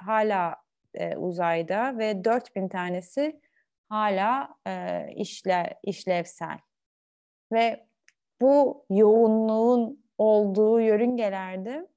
hala 0.06 0.56
e, 0.98 1.18
uzayda 1.18 1.98
ve 1.98 2.24
4000 2.24 2.68
tanesi 2.68 3.42
hala 3.90 4.56
e, 4.68 5.06
işle, 5.16 5.80
işlevsel. 5.84 6.60
Ve 7.52 7.88
bu 8.42 8.86
yoğunluğun 8.90 10.04
olduğu 10.18 10.80
yörüngelerde 10.82 11.88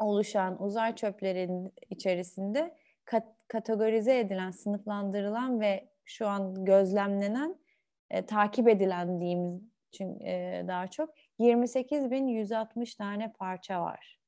oluşan 0.00 0.62
uzay 0.62 0.94
çöplerin 0.94 1.74
içerisinde 1.90 2.76
kat, 3.04 3.24
kategorize 3.48 4.18
edilen, 4.18 4.50
sınıflandırılan 4.50 5.60
ve 5.60 5.88
şu 6.04 6.28
an 6.28 6.64
gözlemlenen, 6.64 7.56
e, 8.10 8.26
takip 8.26 8.68
edilen 8.68 9.20
diyeyim 9.20 9.70
için 9.92 10.20
e, 10.20 10.64
daha 10.68 10.86
çok 10.86 11.14
28.160 11.38 12.96
tane 12.96 13.32
parça 13.32 13.82
var. 13.82 14.18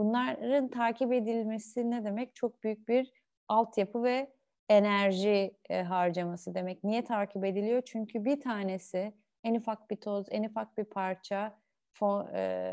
Bunların 0.00 0.68
takip 0.68 1.12
edilmesi 1.12 1.90
ne 1.90 2.04
demek? 2.04 2.34
Çok 2.34 2.62
büyük 2.62 2.88
bir 2.88 3.12
altyapı 3.48 4.02
ve 4.02 4.32
enerji 4.68 5.56
e, 5.70 5.82
harcaması 5.82 6.54
demek. 6.54 6.84
Niye 6.84 7.04
takip 7.04 7.44
ediliyor? 7.44 7.82
Çünkü 7.86 8.24
bir 8.24 8.40
tanesi 8.40 9.12
en 9.44 9.54
ufak 9.54 9.90
bir 9.90 9.96
toz, 9.96 10.26
en 10.30 10.44
ufak 10.44 10.78
bir 10.78 10.84
parça 10.84 11.58
fo, 11.92 12.28
e, 12.34 12.72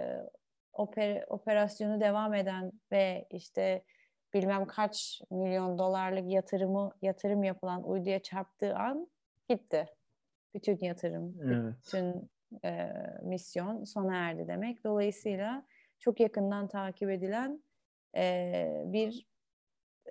oper, 0.74 1.26
operasyonu 1.28 2.02
devam 2.02 2.34
eden 2.34 2.72
ve 2.92 3.28
işte 3.32 3.84
bilmem 4.34 4.66
kaç 4.66 5.22
milyon 5.32 5.80
dolarlık 5.80 6.32
yatırımı 6.32 6.92
yatırım 7.02 7.44
yapılan 7.44 7.84
uyduya 7.90 8.20
çarptığı 8.20 8.76
an 8.76 9.08
gitti. 9.50 9.86
Bütün 10.54 10.78
yatırım, 10.82 11.36
evet. 11.44 11.76
bütün 11.86 12.30
e, 12.66 12.94
misyon 13.24 13.84
sona 13.84 14.16
erdi 14.16 14.48
demek. 14.48 14.84
Dolayısıyla 14.84 15.66
çok 16.00 16.20
yakından 16.20 16.68
takip 16.68 17.10
edilen 17.10 17.64
e, 18.16 18.84
bir 18.86 19.28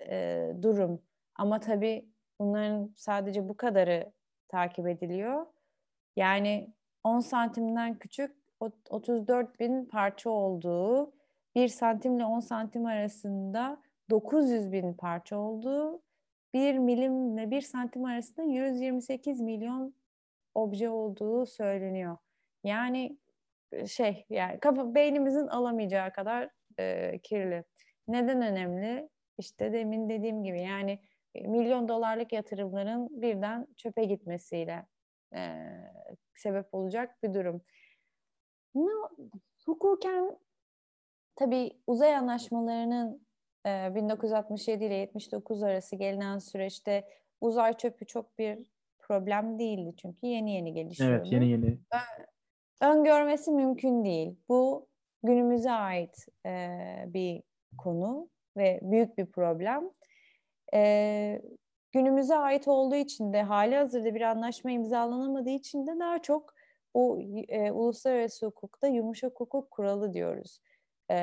e, 0.09 0.51
durum. 0.63 1.03
Ama 1.35 1.61
tabii 1.61 2.09
bunların 2.41 2.93
sadece 2.97 3.49
bu 3.49 3.57
kadarı 3.57 4.13
takip 4.49 4.89
ediliyor. 4.89 5.47
Yani 6.17 6.73
10 7.05 7.21
santimden 7.21 7.99
küçük 7.99 8.37
34 8.91 9.61
bin 9.61 9.85
parça 9.85 10.31
olduğu, 10.31 11.13
1 11.55 11.69
santimle 11.69 12.25
10 12.25 12.41
santim 12.41 12.87
arasında 12.87 13.83
900 14.11 14.73
bin 14.73 14.95
parça 14.95 15.39
olduğu, 15.39 16.03
1 16.55 16.79
milimle 16.79 17.51
1 17.51 17.61
santim 17.61 18.05
arasında 18.05 18.43
128 18.43 19.41
milyon 19.41 19.95
obje 20.55 20.91
olduğu 20.91 21.47
söyleniyor. 21.47 22.17
Yani 22.65 23.19
şey 23.87 24.27
yani 24.31 24.61
kafa 24.61 24.95
beynimizin 24.95 25.47
alamayacağı 25.47 26.13
kadar 26.13 26.51
e, 26.79 27.19
kirli. 27.23 27.65
Neden 28.09 28.43
önemli? 28.43 29.09
İşte 29.39 29.73
demin 29.73 30.09
dediğim 30.09 30.45
gibi 30.45 30.61
yani 30.61 30.99
milyon 31.35 31.89
dolarlık 31.89 32.33
yatırımların 32.33 33.23
birden 33.23 33.67
çöpe 33.77 34.05
gitmesiyle 34.05 34.87
e, 35.35 35.63
sebep 36.37 36.75
olacak 36.75 37.23
bir 37.23 37.35
durum. 37.35 37.63
Ne, 38.75 38.91
hukuken 39.67 40.39
tabii 41.37 41.71
uzay 41.87 42.17
anlaşmalarının 42.17 43.27
e, 43.67 43.95
1967 43.95 44.85
ile 44.85 44.95
79 44.95 45.63
arası 45.63 45.97
gelinen 45.97 46.39
süreçte 46.39 47.05
uzay 47.41 47.77
çöpü 47.77 48.07
çok 48.07 48.39
bir 48.39 48.71
problem 48.99 49.59
değildi 49.59 49.95
çünkü 49.97 50.27
yeni 50.27 50.55
yeni 50.55 50.73
gelişiyordu. 50.73 51.15
Evet 51.15 51.33
yeni 51.33 51.49
yeni. 51.49 51.79
Öngörmesi 52.81 53.51
mümkün 53.51 54.05
değil. 54.05 54.37
Bu 54.49 54.89
günümüze 55.23 55.71
ait 55.71 56.27
e, 56.47 56.69
bir 57.07 57.43
konu 57.79 58.29
ve 58.57 58.81
büyük 58.83 59.19
bir 59.19 59.27
problem. 59.27 59.91
E, 60.75 61.43
günümüze 61.93 62.37
ait 62.37 62.69
olduğu 62.69 62.95
için 62.95 63.33
de 63.33 63.43
hali 63.43 63.77
hazırda 63.77 64.15
bir 64.15 64.21
anlaşma 64.21 64.71
imzalanamadığı 64.71 65.51
için 65.51 65.87
de 65.87 65.99
daha 65.99 66.23
çok 66.23 66.55
bu 66.95 67.21
e, 67.49 67.71
uluslararası 67.71 68.47
hukukta 68.47 68.87
yumuşak 68.87 69.41
hukuk 69.41 69.71
kuralı 69.71 70.15
diyoruz. 70.15 70.61
E, 71.11 71.17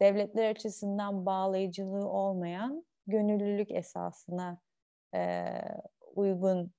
devletler 0.00 0.50
açısından 0.50 1.26
bağlayıcılığı 1.26 2.08
olmayan 2.08 2.84
gönüllülük 3.06 3.70
esasına 3.70 4.58
e, 5.14 5.44
uygun 6.14 6.72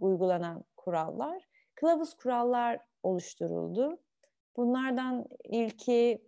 uygulanan 0.00 0.64
kurallar. 0.76 1.42
Kılavuz 1.76 2.14
kurallar 2.14 2.80
oluşturuldu. 3.02 3.98
Bunlardan 4.56 5.26
ilki 5.44 6.26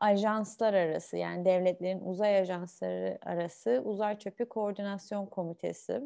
ajanslar 0.00 0.74
arası 0.74 1.16
yani 1.16 1.44
devletlerin 1.44 2.00
uzay 2.00 2.38
ajansları 2.38 3.18
arası 3.22 3.82
Uzay 3.84 4.18
Çöpü 4.18 4.48
Koordinasyon 4.48 5.26
Komitesi. 5.26 6.02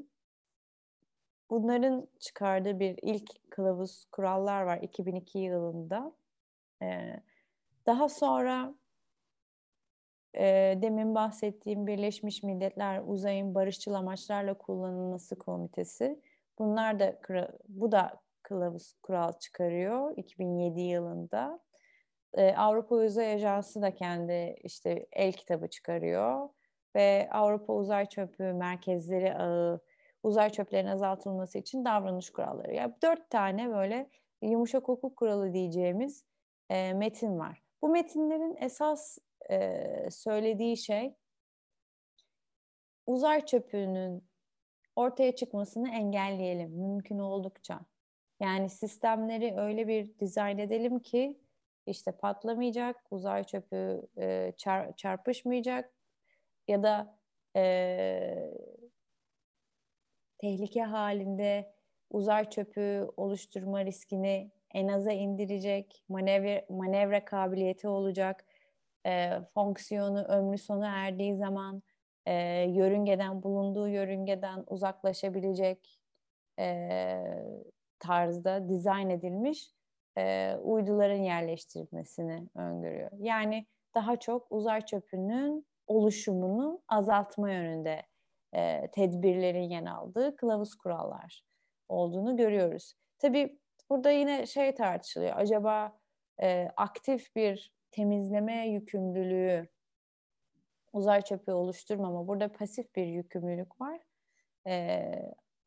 Bunların 1.51 2.09
çıkardığı 2.21 2.81
bir 2.81 2.99
ilk 3.03 3.51
kılavuz 3.51 4.05
kurallar 4.13 4.63
var 4.63 4.79
2002 4.83 5.39
yılında. 5.39 6.13
Ee, 6.83 7.21
daha 7.87 8.09
sonra 8.09 8.75
e, 10.35 10.79
demin 10.83 11.15
bahsettiğim 11.15 11.87
Birleşmiş 11.87 12.43
Milletler 12.43 13.03
Uzayın 13.07 13.55
Barışçıl 13.55 13.95
Amaçlarla 13.95 14.55
Kullanılması 14.55 15.39
Komitesi. 15.39 16.21
Bunlar 16.59 17.01
da 17.01 17.19
bu 17.69 17.93
da 17.93 18.21
kılavuz 18.43 18.95
kural 19.03 19.33
çıkarıyor 19.33 20.17
2007 20.17 20.81
yılında. 20.81 21.61
Ee, 22.35 22.55
Avrupa 22.57 22.95
Uzay 22.95 23.33
Ajansı 23.33 23.83
da 23.83 23.95
kendi 23.95 24.57
işte 24.65 25.07
el 25.13 25.33
kitabı 25.33 25.71
çıkarıyor 25.71 26.49
ve 26.97 27.29
Avrupa 27.33 27.73
Uzay 27.73 28.07
Çöpü 28.07 28.43
Merkezleri 28.43 29.35
Ağı 29.35 29.81
uzay 30.25 30.51
çöplerinin 30.51 30.91
azaltılması 30.91 31.59
için 31.59 31.85
davranış 31.85 32.31
kuralları. 32.31 32.75
Yani 32.75 32.95
dört 33.03 33.31
tane 33.31 33.71
böyle 33.71 34.11
yumuşak 34.43 34.89
hukuk 34.89 35.17
kuralı 35.17 35.53
diyeceğimiz 35.53 36.25
e, 36.71 36.93
metin 36.93 37.39
var. 37.39 37.63
Bu 37.83 37.89
metinlerin 37.89 38.57
esas 38.61 39.19
e, 39.51 39.87
söylediği 40.11 40.77
şey 40.77 41.15
uzay 43.07 43.47
çöpünün 43.47 44.29
ortaya 44.97 45.35
çıkmasını 45.37 45.91
engelleyelim 45.91 46.71
mümkün 46.71 47.19
oldukça. 47.19 47.81
Yani 48.41 48.71
sistemleri 48.71 49.55
öyle 49.57 49.89
bir 49.89 50.19
dizayn 50.19 50.59
edelim 50.59 50.99
ki 50.99 51.39
işte 51.87 52.13
patlamayacak, 52.13 52.97
uzay 53.11 53.45
çöpü 53.45 54.03
e, 54.19 54.53
çar, 54.57 54.97
çarpışmayacak 54.97 55.93
ya 56.69 56.83
da 56.83 57.19
e, 57.57 58.53
tehlike 60.39 60.83
halinde 60.83 61.75
uzay 62.11 62.51
çöpü 62.51 63.09
oluşturma 63.17 63.85
riskini 63.85 64.51
en 64.75 64.89
aza 64.89 65.13
indirecek, 65.13 66.05
manevra, 66.09 66.65
manevra 66.69 67.25
kabiliyeti 67.25 67.89
olacak, 67.89 68.45
e, 69.07 69.31
fonksiyonu 69.55 70.25
ömrü 70.25 70.59
sonu 70.59 70.85
erdiği 70.87 71.37
zaman 71.37 71.83
e, 72.27 72.35
yörüngeden, 72.69 73.43
bulunduğu 73.43 73.89
yörüngeden 73.89 74.65
uzaklaşabilecek, 74.67 76.01
e, 76.59 77.25
tarzda 77.99 78.69
dizayn 78.69 79.11
edilmiş 79.11 79.71
e, 80.19 80.55
uyduların 80.63 81.23
yerleştirilmesini 81.23 82.49
öngörüyor. 82.55 83.11
Yani 83.19 83.67
daha 83.95 84.17
çok 84.17 84.47
uzay 84.51 84.81
çöpünün 84.81 85.67
oluşumunu 85.87 86.83
azaltma 86.89 87.51
yönünde 87.51 88.03
e, 88.55 88.91
tedbirlerin 88.93 89.71
yen 89.71 89.85
aldığı 89.85 90.37
kılavuz 90.37 90.75
kurallar 90.75 91.43
olduğunu 91.89 92.37
görüyoruz. 92.37 92.95
Tabii 93.19 93.59
burada 93.91 94.11
yine 94.11 94.47
şey 94.47 94.75
tartışılıyor. 94.75 95.33
Acaba 95.37 95.99
e, 96.43 96.69
aktif 96.77 97.37
bir 97.37 97.73
temizleme 97.91 98.69
yükümlülüğü 98.69 99.69
uzay 100.95 101.23
çöpü 101.23 101.53
oluşturmama. 101.53 102.29
Burada 102.29 102.53
pasif 102.53 102.97
bir 102.97 103.07
yükümlülük 103.07 103.81
var. 103.81 104.01
E, 104.67 105.03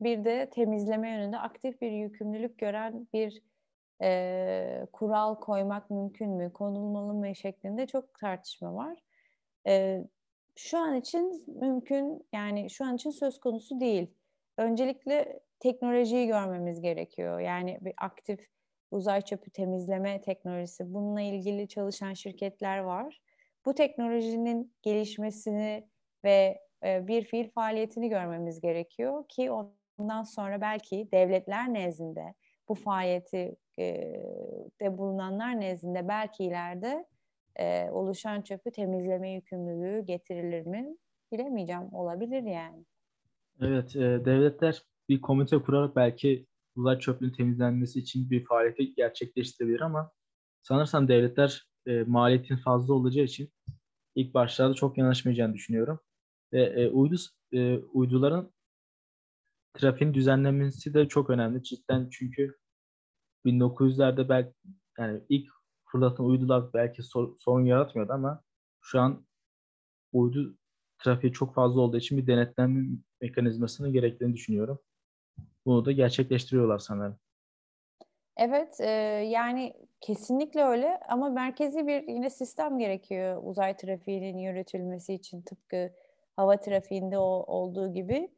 bir 0.00 0.24
de 0.24 0.50
temizleme 0.50 1.10
yönünde 1.10 1.38
aktif 1.38 1.80
bir 1.80 1.90
yükümlülük 1.90 2.58
gören 2.58 3.08
bir 3.12 3.42
e, 4.02 4.86
kural 4.92 5.34
koymak 5.34 5.90
mümkün 5.90 6.30
mü, 6.30 6.52
konulmalı 6.52 7.14
mı 7.14 7.34
şeklinde 7.34 7.86
çok 7.86 8.14
tartışma 8.14 8.74
var. 8.74 8.98
E, 9.66 10.04
şu 10.56 10.78
an 10.78 10.94
için 10.94 11.44
mümkün, 11.60 12.26
yani 12.32 12.70
şu 12.70 12.84
an 12.84 12.96
için 12.96 13.10
söz 13.10 13.40
konusu 13.40 13.80
değil. 13.80 14.10
Öncelikle 14.56 15.40
teknolojiyi 15.60 16.26
görmemiz 16.26 16.80
gerekiyor. 16.80 17.40
Yani 17.40 17.78
bir 17.80 17.94
aktif 17.96 18.48
uzay 18.90 19.22
çöpü 19.22 19.50
temizleme 19.50 20.20
teknolojisi. 20.20 20.94
Bununla 20.94 21.20
ilgili 21.20 21.68
çalışan 21.68 22.14
şirketler 22.14 22.78
var. 22.78 23.20
Bu 23.68 23.74
teknolojinin 23.74 24.72
gelişmesini 24.82 25.88
ve 26.24 26.60
e, 26.84 27.06
bir 27.06 27.24
fiil 27.24 27.50
faaliyetini 27.50 28.08
görmemiz 28.08 28.60
gerekiyor 28.60 29.24
ki 29.28 29.50
ondan 29.50 30.22
sonra 30.22 30.60
belki 30.60 31.08
devletler 31.12 31.74
nezdinde 31.74 32.34
bu 32.68 32.74
faaliyeti 32.74 33.56
e, 33.78 33.84
de 34.80 34.98
bulunanlar 34.98 35.60
nezdinde 35.60 36.08
belki 36.08 36.44
ileride 36.44 37.06
e, 37.56 37.90
oluşan 37.90 38.42
çöpü 38.42 38.70
temizleme 38.70 39.30
yükümlülüğü 39.30 40.06
getirilir 40.06 40.66
mi? 40.66 40.96
Bilemeyeceğim. 41.32 41.94
Olabilir 41.94 42.42
yani. 42.42 42.84
Evet, 43.60 43.94
devletler 43.94 44.82
bir 45.08 45.20
komite 45.20 45.58
kurarak 45.58 45.96
belki 45.96 46.46
uzay 46.76 46.98
çöplüğün 46.98 47.32
temizlenmesi 47.32 47.98
için 47.98 48.30
bir 48.30 48.44
faaliyeti 48.44 48.94
gerçekleştirebilir 48.94 49.80
ama 49.80 50.12
sanırsam 50.62 51.08
devletler 51.08 51.68
maliyetin 52.06 52.56
fazla 52.56 52.94
olacağı 52.94 53.24
için 53.24 53.50
ilk 54.18 54.34
başlarda 54.34 54.74
çok 54.74 54.98
yanaşmayacağını 54.98 55.54
düşünüyorum. 55.54 56.00
Ve 56.52 56.62
e, 56.62 56.88
uydu 56.88 57.16
e, 57.52 57.78
uyduların 57.78 58.52
trafiğin 59.74 60.14
düzenlenmesi 60.14 60.94
de 60.94 61.08
çok 61.08 61.30
önemli 61.30 61.62
cidden 61.62 62.08
çünkü 62.10 62.58
1900'lerde 63.44 64.28
belki 64.28 64.54
yani 64.98 65.22
ilk 65.28 65.50
fırlatan 65.84 66.26
uydular 66.26 66.72
belki 66.72 67.02
sorun 67.38 67.64
yaratmıyordu 67.64 68.12
ama 68.12 68.42
şu 68.80 69.00
an 69.00 69.26
uydu 70.12 70.58
trafiği 70.98 71.32
çok 71.32 71.54
fazla 71.54 71.80
olduğu 71.80 71.96
için 71.96 72.18
bir 72.18 72.26
denetlenme 72.26 72.98
mekanizmasının 73.20 73.92
gerektiğini 73.92 74.34
düşünüyorum. 74.34 74.78
Bunu 75.66 75.84
da 75.84 75.92
gerçekleştiriyorlar 75.92 76.78
sanırım. 76.78 77.18
Evet, 78.36 78.80
e, 78.80 78.90
yani 79.30 79.87
kesinlikle 80.00 80.64
öyle 80.64 81.00
ama 81.08 81.28
merkezi 81.28 81.86
bir 81.86 82.08
yine 82.08 82.30
sistem 82.30 82.78
gerekiyor 82.78 83.40
uzay 83.44 83.76
trafiğinin 83.76 84.38
yürütülmesi 84.38 85.14
için 85.14 85.42
tıpkı 85.42 85.90
hava 86.36 86.56
trafiğinde 86.56 87.18
o, 87.18 87.44
olduğu 87.46 87.92
gibi. 87.92 88.30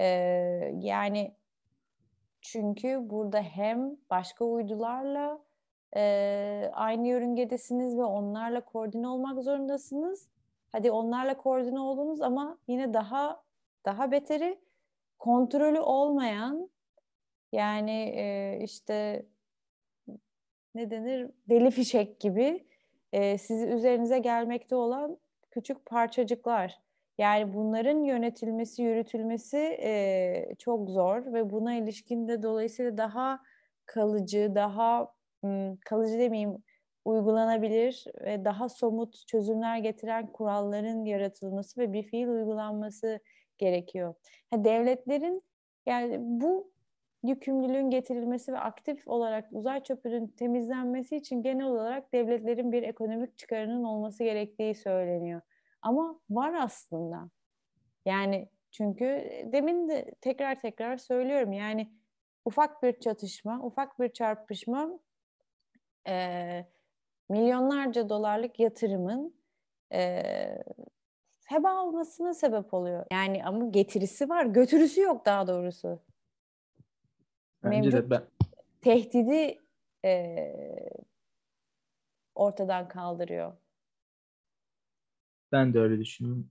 E, 0.00 0.06
yani 0.78 1.34
çünkü 2.40 3.10
burada 3.10 3.40
hem 3.40 3.96
başka 4.10 4.44
uydularla 4.44 5.38
e, 5.96 6.70
aynı 6.74 7.08
yörüngedesiniz 7.08 7.98
ve 7.98 8.04
onlarla 8.04 8.60
koordine 8.60 9.08
olmak 9.08 9.42
zorundasınız. 9.42 10.28
Hadi 10.72 10.90
onlarla 10.90 11.36
koordine 11.36 11.80
oldunuz 11.80 12.20
ama 12.20 12.58
yine 12.68 12.94
daha 12.94 13.42
daha 13.84 14.10
beteri 14.10 14.58
kontrolü 15.18 15.80
olmayan 15.80 16.70
yani 17.52 18.14
e, 18.16 18.58
işte 18.62 19.26
ne 20.78 20.90
denir 20.90 21.30
deli 21.48 21.70
fişek 21.70 22.20
gibi 22.20 22.64
e, 23.12 23.38
sizi 23.38 23.66
üzerinize 23.66 24.18
gelmekte 24.18 24.76
olan 24.76 25.18
küçük 25.50 25.86
parçacıklar. 25.86 26.78
Yani 27.18 27.54
bunların 27.54 28.04
yönetilmesi, 28.04 28.82
yürütülmesi 28.82 29.56
e, 29.82 30.54
çok 30.58 30.90
zor 30.90 31.32
ve 31.32 31.50
buna 31.50 31.74
ilişkin 31.74 32.28
de 32.28 32.42
dolayısıyla 32.42 32.96
daha 32.96 33.40
kalıcı, 33.86 34.52
daha 34.54 35.12
kalıcı 35.84 36.18
demeyeyim, 36.18 36.62
uygulanabilir 37.04 38.04
ve 38.20 38.44
daha 38.44 38.68
somut 38.68 39.26
çözümler 39.26 39.78
getiren 39.78 40.32
kuralların 40.32 41.04
yaratılması 41.04 41.80
ve 41.80 41.92
bir 41.92 42.02
fiil 42.02 42.28
uygulanması 42.28 43.20
gerekiyor. 43.58 44.14
Ha, 44.50 44.64
devletlerin 44.64 45.42
yani 45.86 46.16
bu 46.20 46.70
yükümlülüğün 47.22 47.90
getirilmesi 47.90 48.52
ve 48.52 48.58
aktif 48.58 49.08
olarak 49.08 49.48
uzay 49.52 49.82
çöpünün 49.82 50.26
temizlenmesi 50.26 51.16
için 51.16 51.42
genel 51.42 51.66
olarak 51.66 52.12
devletlerin 52.12 52.72
bir 52.72 52.82
ekonomik 52.82 53.38
çıkarının 53.38 53.84
olması 53.84 54.24
gerektiği 54.24 54.74
söyleniyor. 54.74 55.40
Ama 55.82 56.20
var 56.30 56.54
aslında. 56.54 57.30
Yani 58.04 58.48
çünkü 58.70 59.04
demin 59.52 59.88
de 59.88 60.14
tekrar 60.20 60.60
tekrar 60.60 60.96
söylüyorum 60.96 61.52
yani 61.52 61.92
ufak 62.44 62.82
bir 62.82 63.00
çatışma, 63.00 63.60
ufak 63.62 64.00
bir 64.00 64.08
çarpışma 64.12 64.90
e, 66.08 66.64
milyonlarca 67.28 68.08
dolarlık 68.08 68.60
yatırımın 68.60 69.34
e, 69.92 70.22
heba 71.46 71.84
olmasına 71.84 72.34
sebep 72.34 72.74
oluyor. 72.74 73.06
Yani 73.12 73.44
ama 73.44 73.66
getirisi 73.68 74.28
var, 74.28 74.46
götürüsü 74.46 75.00
yok 75.00 75.26
daha 75.26 75.46
doğrusu. 75.46 76.07
Bence 77.64 77.90
Mevcut 77.90 78.10
ben... 78.10 78.22
tehdidi 78.80 79.58
e, 80.04 80.54
ortadan 82.34 82.88
kaldırıyor. 82.88 83.56
Ben 85.52 85.74
de 85.74 85.80
öyle 85.80 85.98
düşünüyorum. 85.98 86.50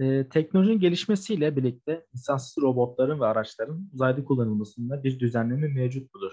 Ee, 0.00 0.28
teknolojinin 0.28 0.80
gelişmesiyle 0.80 1.56
birlikte 1.56 2.06
insansız 2.14 2.62
robotların 2.62 3.20
ve 3.20 3.26
araçların 3.26 3.90
uzayda 3.94 4.24
kullanılmasında 4.24 5.04
bir 5.04 5.20
düzenleme 5.20 5.68
mevcut 5.68 6.14
mudur? 6.14 6.32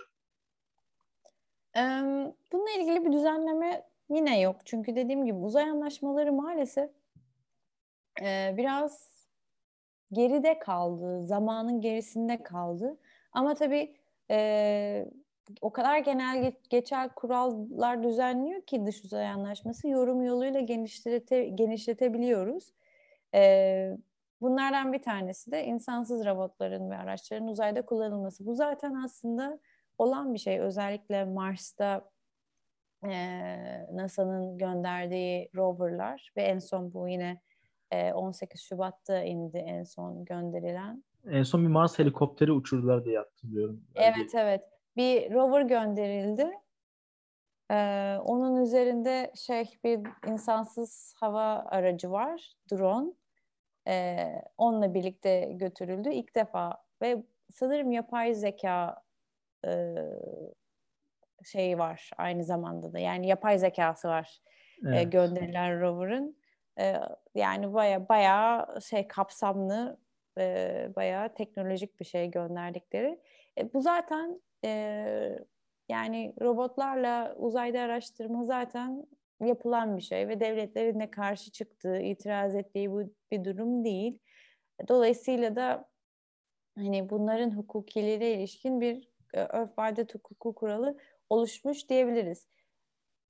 Bununla 2.52 2.70
ilgili 2.80 3.06
bir 3.06 3.12
düzenleme 3.12 3.84
yine 4.10 4.42
yok. 4.42 4.56
Çünkü 4.66 4.96
dediğim 4.96 5.26
gibi 5.26 5.38
uzay 5.38 5.64
anlaşmaları 5.64 6.34
maalesef 6.34 6.90
biraz 8.58 9.10
geride 10.12 10.60
kaldı, 10.60 11.26
zamanın 11.26 11.82
gerisinde 11.82 12.44
kaldı. 12.44 12.98
Ama 13.32 13.54
tabii 13.56 13.96
o 15.62 15.72
kadar 15.72 15.98
genel 16.00 16.54
geçer 16.70 17.10
kurallar 17.16 18.04
düzenliyor 18.04 18.62
ki 18.62 18.86
dış 18.86 19.04
uzay 19.04 19.28
anlaşması 19.28 19.88
yorum 19.88 20.24
yoluyla 20.24 20.60
genişlete, 20.60 21.44
genişletebiliyoruz. 21.46 22.74
bunlardan 24.42 24.94
bir 24.94 25.02
tanesi 25.02 25.52
de 25.52 25.66
insansız 25.66 26.26
robotların 26.26 26.92
ve 26.92 26.98
araçların 26.98 27.48
uzayda 27.48 27.82
kullanılması. 27.82 28.46
Bu 28.46 28.56
zaten 28.56 28.94
aslında 28.94 29.60
olan 29.98 30.34
bir 30.34 30.40
şey. 30.40 30.60
Özellikle 30.60 31.26
Mars'ta 31.26 32.10
e, 33.04 33.12
NASA'nın 33.92 34.58
gönderdiği 34.58 35.50
roverlar 35.56 36.32
ve 36.38 36.44
en 36.44 36.60
son 36.60 36.94
bu 36.94 37.08
yine 37.08 37.42
e, 37.92 38.14
18 38.14 38.62
Şubat'ta 38.62 39.24
indi 39.24 39.58
en 39.58 39.84
son 39.84 40.26
gönderilen. 40.26 41.04
En 41.28 41.44
son 41.44 41.64
bir 41.64 41.68
Mars 41.68 42.00
helikopteri 42.00 42.52
uçurdular 42.52 43.06
diye 43.06 43.18
hatırlıyorum. 43.18 43.84
Evet 43.96 44.36
evet. 44.36 44.64
Bir 44.98 45.34
rover 45.34 45.62
gönderildi. 45.62 46.52
Ee, 47.72 48.18
onun 48.26 48.64
üzerinde 48.64 49.32
şey 49.36 49.80
bir 49.84 50.00
insansız 50.28 51.14
hava 51.18 51.66
aracı 51.70 52.12
var, 52.12 52.54
drone. 52.72 53.14
Ee, 53.88 54.42
onunla 54.58 54.94
birlikte 54.94 55.52
götürüldü 55.54 56.10
ilk 56.10 56.36
defa 56.36 56.84
ve 57.02 57.24
sanırım 57.52 57.92
yapay 57.92 58.34
zeka 58.34 59.04
e, 59.66 59.96
şeyi 61.44 61.78
var 61.78 62.10
aynı 62.18 62.44
zamanda 62.44 62.94
da. 62.94 63.00
Yani 63.00 63.28
yapay 63.28 63.58
zekası 63.60 64.08
var 64.08 64.42
evet. 64.86 65.00
e, 65.00 65.04
gönderilen 65.04 65.82
rover'ın. 65.82 66.38
E, 66.80 66.96
yani 67.36 67.74
baya 67.74 68.10
baya 68.10 68.68
şey 68.90 69.08
kapsamlı 69.08 69.98
e, 70.38 70.90
bayağı 70.96 71.34
teknolojik 71.34 72.00
bir 72.00 72.06
şey 72.06 72.32
gönderdikleri. 72.32 73.20
E, 73.58 73.74
bu 73.74 73.82
zaten 73.82 74.42
e, 74.66 74.70
yani 75.90 76.34
robotlarla 76.42 77.36
uzayda 77.38 77.80
araştırma 77.80 78.46
zaten 78.46 79.08
yapılan 79.46 79.98
bir 79.98 80.02
şey 80.02 80.28
ve 80.28 80.40
devletlerin 80.40 81.00
de 81.00 81.12
karşı 81.12 81.52
çıktığı, 81.52 82.00
itiraz 82.00 82.56
ettiği 82.56 82.92
bu 82.92 83.04
bir 83.32 83.44
durum 83.44 83.84
değil. 83.84 84.20
Dolayısıyla 84.88 85.56
da 85.56 85.90
hani 86.76 87.10
bunların 87.10 87.52
hukukilere 87.58 88.32
ilişkin 88.32 88.82
bir 88.82 89.10
e, 89.34 89.40
örf 89.40 89.72
adet 89.78 90.16
hukuku 90.16 90.56
kuralı 90.56 90.98
oluşmuş 91.30 91.90
diyebiliriz. 91.90 92.48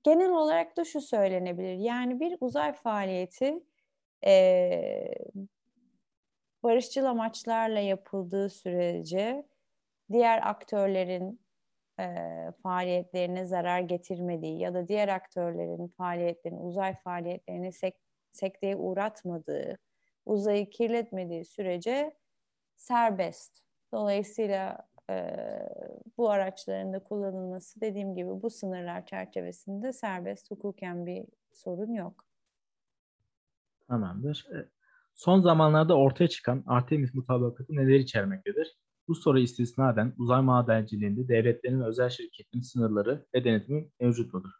Genel 0.02 0.30
olarak 0.30 0.76
da 0.76 0.84
şu 0.84 1.00
söylenebilir. 1.00 1.74
Yani 1.74 2.20
bir 2.20 2.36
uzay 2.40 2.72
faaliyeti 2.72 3.64
e, 4.26 5.14
barışçıl 6.62 7.04
amaçlarla 7.04 7.80
yapıldığı 7.80 8.48
sürece 8.50 9.46
diğer 10.12 10.48
aktörlerin 10.48 11.40
e, 12.00 12.04
faaliyetlerine 12.62 13.46
zarar 13.46 13.80
getirmediği 13.80 14.58
ya 14.58 14.74
da 14.74 14.88
diğer 14.88 15.08
aktörlerin 15.08 15.88
faaliyetlerini, 15.88 16.60
uzay 16.60 16.94
faaliyetlerini 16.94 17.72
sek 17.72 17.96
sekteye 18.32 18.76
uğratmadığı, 18.76 19.78
uzayı 20.26 20.70
kirletmediği 20.70 21.44
sürece 21.44 22.16
serbest. 22.76 23.62
Dolayısıyla 23.92 24.88
e, 25.10 25.36
bu 26.18 26.30
araçların 26.30 26.92
da 26.92 27.04
kullanılması 27.04 27.80
dediğim 27.80 28.14
gibi 28.14 28.42
bu 28.42 28.50
sınırlar 28.50 29.06
çerçevesinde 29.06 29.92
serbest 29.92 30.50
hukuken 30.50 31.06
bir 31.06 31.26
sorun 31.52 31.92
yok. 31.92 32.24
Tamamdır. 33.88 34.48
Son 35.20 35.40
zamanlarda 35.40 35.96
ortaya 35.96 36.28
çıkan 36.28 36.64
Artemis 36.66 37.14
mutabakatı 37.14 37.76
neler 37.76 37.98
içermektedir? 37.98 38.76
Bu 39.08 39.14
soru 39.14 39.38
istisnaden 39.38 40.12
uzay 40.18 40.42
madenciliğinde 40.42 41.28
devletlerin 41.28 41.80
ve 41.80 41.84
özel 41.84 42.10
şirketlerin 42.10 42.62
sınırları 42.62 43.26
ve 43.34 43.44
denetimi 43.44 43.88
mevcut 44.00 44.34
mudur? 44.34 44.50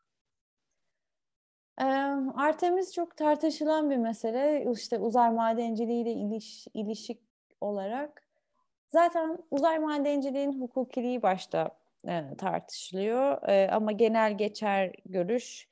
Artemis 2.36 2.94
çok 2.94 3.16
tartışılan 3.16 3.90
bir 3.90 3.96
mesele. 3.96 4.66
İşte 4.74 4.98
uzay 4.98 5.30
madenciliği 5.30 6.02
ile 6.02 6.12
iliş, 6.12 6.66
ilişik 6.74 7.20
olarak. 7.60 8.26
Zaten 8.88 9.38
uzay 9.50 9.78
madenciliğin 9.78 10.60
hukukiliği 10.60 11.22
başta 11.22 11.70
e, 12.08 12.36
tartışılıyor. 12.38 13.48
E, 13.48 13.70
ama 13.70 13.92
genel 13.92 14.38
geçer 14.38 14.92
görüş 15.04 15.69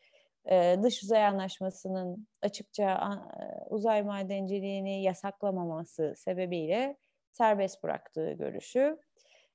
dış 0.82 1.02
uzay 1.02 1.24
anlaşmasının 1.24 2.26
açıkça 2.42 3.18
e, 3.40 3.64
uzay 3.70 4.02
madenciliğini 4.02 5.02
yasaklamaması 5.02 6.14
sebebiyle 6.16 6.96
serbest 7.32 7.82
bıraktığı 7.82 8.32
görüşü. 8.32 8.98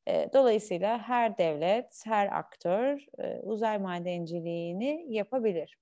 E, 0.08 0.30
dolayısıyla 0.34 0.98
her 1.00 1.38
devlet, 1.38 2.02
her 2.06 2.38
aktör 2.40 3.06
e, 3.20 3.40
uzay 3.40 3.80
madenciliğini 3.80 5.06
yapabilir. 5.10 5.78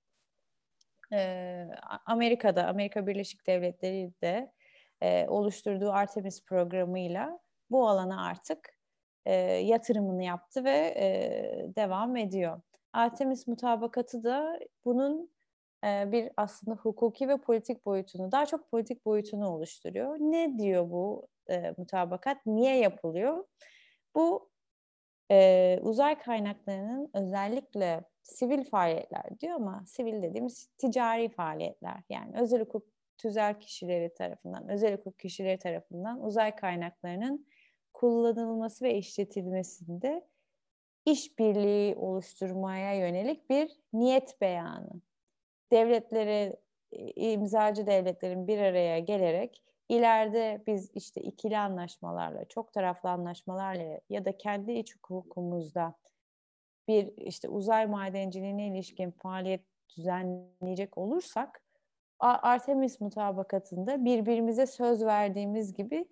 E, 1.12 1.66
Amerika'da, 2.06 2.66
Amerika 2.66 3.06
Birleşik 3.06 3.46
Devletleri 3.46 4.12
de 4.22 4.52
e, 5.00 5.26
oluşturduğu 5.28 5.92
Artemis 5.92 6.44
programıyla 6.44 7.38
bu 7.70 7.88
alana 7.88 8.26
artık 8.26 8.76
e, 9.26 9.34
yatırımını 9.42 10.24
yaptı 10.24 10.64
ve 10.64 10.94
e, 10.96 11.74
devam 11.76 12.16
ediyor. 12.16 12.60
Artemis 12.92 13.46
mutabakatı 13.46 14.24
da 14.24 14.60
bunun 14.84 15.30
e, 15.84 16.12
bir 16.12 16.30
aslında 16.36 16.76
hukuki 16.76 17.28
ve 17.28 17.36
politik 17.36 17.86
boyutunu, 17.86 18.32
daha 18.32 18.46
çok 18.46 18.70
politik 18.70 19.06
boyutunu 19.06 19.48
oluşturuyor. 19.48 20.16
Ne 20.20 20.58
diyor 20.58 20.90
bu 20.90 21.28
e, 21.48 21.74
mutabakat? 21.78 22.46
Niye 22.46 22.78
yapılıyor? 22.78 23.44
Bu 24.14 24.50
e, 25.30 25.78
uzay 25.82 26.18
kaynaklarının 26.18 27.10
özellikle 27.14 28.04
sivil 28.22 28.64
faaliyetler 28.64 29.40
diyor 29.40 29.54
ama 29.54 29.84
sivil 29.86 30.22
dediğimiz 30.22 30.66
ticari 30.78 31.28
faaliyetler 31.28 32.02
yani 32.10 32.40
özel 32.40 32.60
hukuk 32.60 32.86
tüzel 33.18 33.60
kişileri 33.60 34.14
tarafından, 34.14 34.68
özel 34.68 34.96
hukuk 34.96 35.18
kişileri 35.18 35.58
tarafından 35.58 36.24
uzay 36.24 36.56
kaynaklarının 36.56 37.46
kullanılması 37.92 38.84
ve 38.84 38.94
işletilmesinde 38.94 40.26
işbirliği 41.06 41.96
oluşturmaya 41.96 42.94
yönelik 42.94 43.50
bir 43.50 43.70
niyet 43.92 44.40
beyanı. 44.40 44.90
Devletleri, 45.72 46.56
imzacı 47.16 47.86
devletlerin 47.86 48.48
bir 48.48 48.58
araya 48.58 48.98
gelerek 48.98 49.62
ileride 49.88 50.62
biz 50.66 50.90
işte 50.94 51.20
ikili 51.20 51.58
anlaşmalarla, 51.58 52.44
çok 52.44 52.72
taraflı 52.72 53.10
anlaşmalarla 53.10 54.00
ya 54.10 54.24
da 54.24 54.36
kendi 54.36 54.72
iç 54.72 54.96
hukukumuzda 54.96 55.94
bir 56.88 57.16
işte 57.16 57.48
uzay 57.48 57.86
madenciliğine 57.86 58.66
ilişkin 58.66 59.10
faaliyet 59.10 59.60
düzenleyecek 59.96 60.98
olursak 60.98 61.62
Artemis 62.18 63.00
mutabakatında 63.00 64.04
birbirimize 64.04 64.66
söz 64.66 65.04
verdiğimiz 65.04 65.74
gibi 65.74 66.08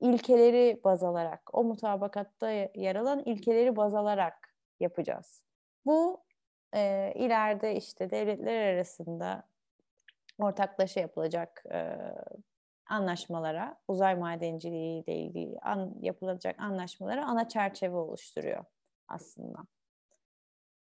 ilkeleri 0.00 0.80
baz 0.84 1.02
alarak, 1.02 1.50
o 1.52 1.64
mutabakatta 1.64 2.50
yer 2.74 2.96
alan 2.96 3.22
ilkeleri 3.24 3.76
baz 3.76 3.94
alarak 3.94 4.54
yapacağız. 4.80 5.42
Bu 5.86 6.24
e, 6.74 7.12
ileride 7.16 7.76
işte 7.76 8.10
devletler 8.10 8.74
arasında 8.74 9.42
ortaklaşa 10.38 11.00
yapılacak 11.00 11.64
e, 11.72 11.98
anlaşmalara, 12.88 13.76
uzay 13.88 14.14
madenciliği 14.16 15.04
ile 15.04 15.16
ilgili 15.16 15.58
an, 15.62 15.94
yapılacak 16.00 16.60
anlaşmalara 16.60 17.26
ana 17.26 17.48
çerçeve 17.48 17.96
oluşturuyor 17.96 18.64
aslında. 19.08 19.58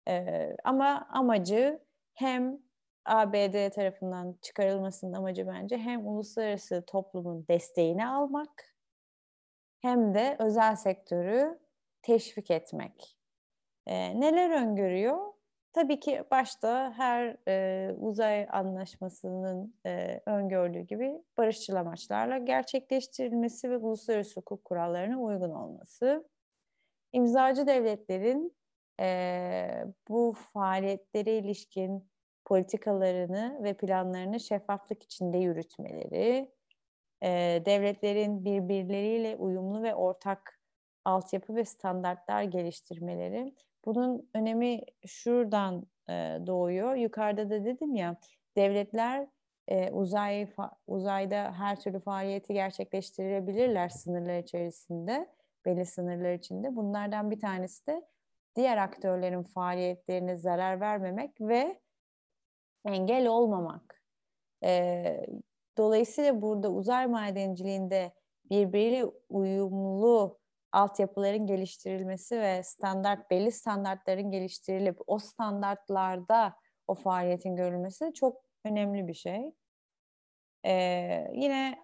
E, 0.07 0.47
ama 0.63 1.07
amacı 1.09 1.79
hem 2.13 2.59
ABD 3.05 3.69
tarafından 3.69 4.35
çıkarılmasının 4.41 5.13
amacı 5.13 5.47
bence 5.47 5.77
hem 5.77 6.07
uluslararası 6.07 6.83
toplumun 6.87 7.45
desteğini 7.47 8.07
almak 8.07 8.72
hem 9.83 10.13
de 10.13 10.35
özel 10.39 10.75
sektörü 10.75 11.59
teşvik 12.01 12.51
etmek. 12.51 13.17
E, 13.87 14.19
neler 14.19 14.61
öngörüyor? 14.61 15.33
Tabii 15.73 15.99
ki 15.99 16.23
başta 16.31 16.93
her 16.97 17.37
e, 17.47 17.91
uzay 17.93 18.47
anlaşmasının 18.51 19.75
e, 19.85 20.21
öngördüğü 20.25 20.79
gibi 20.79 21.23
barışçıl 21.37 21.75
amaçlarla 21.75 22.37
gerçekleştirilmesi 22.37 23.71
ve 23.71 23.77
uluslararası 23.77 24.39
hukuk 24.39 24.65
kurallarına 24.65 25.21
uygun 25.21 25.49
olması. 25.49 26.29
İmzacı 27.13 27.67
devletlerin 27.67 28.55
e, 28.99 29.85
bu 30.09 30.33
faaliyetlere 30.53 31.37
ilişkin 31.37 32.09
politikalarını 32.45 33.59
ve 33.63 33.73
planlarını 33.73 34.39
şeffaflık 34.39 35.03
içinde 35.03 35.37
yürütmeleri, 35.37 36.51
e, 37.23 37.61
devletlerin 37.65 38.45
birbirleriyle 38.45 39.35
uyumlu 39.35 39.83
ve 39.83 39.95
ortak 39.95 40.59
altyapı 41.05 41.55
ve 41.55 41.65
standartlar 41.65 42.43
geliştirmeleri. 42.43 43.55
Bunun 43.85 44.29
önemi 44.33 44.81
şuradan 45.07 45.87
e, 46.09 46.13
doğuyor. 46.47 46.95
Yukarıda 46.95 47.49
da 47.49 47.65
dedim 47.65 47.95
ya, 47.95 48.15
devletler 48.57 49.27
e, 49.67 49.91
uzay 49.91 50.47
uzayda 50.87 51.53
her 51.57 51.79
türlü 51.79 51.99
faaliyeti 51.99 52.53
gerçekleştirebilirler 52.53 53.89
sınırlar 53.89 54.39
içerisinde, 54.39 55.29
belli 55.65 55.85
sınırlar 55.85 56.33
içinde. 56.33 56.75
Bunlardan 56.75 57.31
bir 57.31 57.39
tanesi 57.39 57.87
de 57.87 58.07
diğer 58.55 58.77
aktörlerin 58.77 59.43
faaliyetlerine 59.43 60.37
zarar 60.37 60.79
vermemek 60.79 61.41
ve 61.41 61.79
engel 62.85 63.27
olmamak. 63.27 64.03
E, 64.63 65.25
Dolayısıyla 65.77 66.41
burada 66.41 66.71
uzay 66.71 67.07
madenciliğinde 67.07 68.13
birbiriyle 68.49 69.05
uyumlu 69.29 70.39
altyapıların 70.71 71.47
geliştirilmesi 71.47 72.39
ve 72.39 72.63
standart 72.63 73.31
belli 73.31 73.51
standartların 73.51 74.31
geliştirilip 74.31 74.97
o 75.07 75.19
standartlarda 75.19 76.55
o 76.87 76.95
faaliyetin 76.95 77.55
görülmesi 77.55 78.13
çok 78.13 78.41
önemli 78.65 79.07
bir 79.07 79.13
şey. 79.13 79.51
Ee, 80.65 81.27
yine 81.33 81.79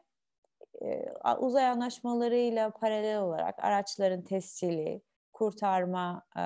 e, 0.82 1.12
uzay 1.40 1.66
anlaşmalarıyla 1.66 2.70
paralel 2.72 3.20
olarak 3.20 3.64
araçların 3.64 4.22
tescili, 4.22 5.02
kurtarma 5.34 6.24
e, 6.38 6.42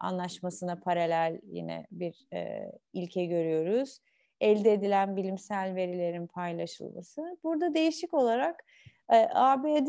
anlaşmasına 0.00 0.80
paralel 0.80 1.40
yine 1.42 1.86
bir 1.90 2.26
e, 2.32 2.72
ilke 2.92 3.24
görüyoruz 3.24 3.98
elde 4.42 4.72
edilen 4.72 5.16
bilimsel 5.16 5.74
verilerin 5.74 6.26
paylaşılması. 6.26 7.38
Burada 7.44 7.74
değişik 7.74 8.14
olarak 8.14 8.64
e, 9.12 9.28
ABD 9.34 9.88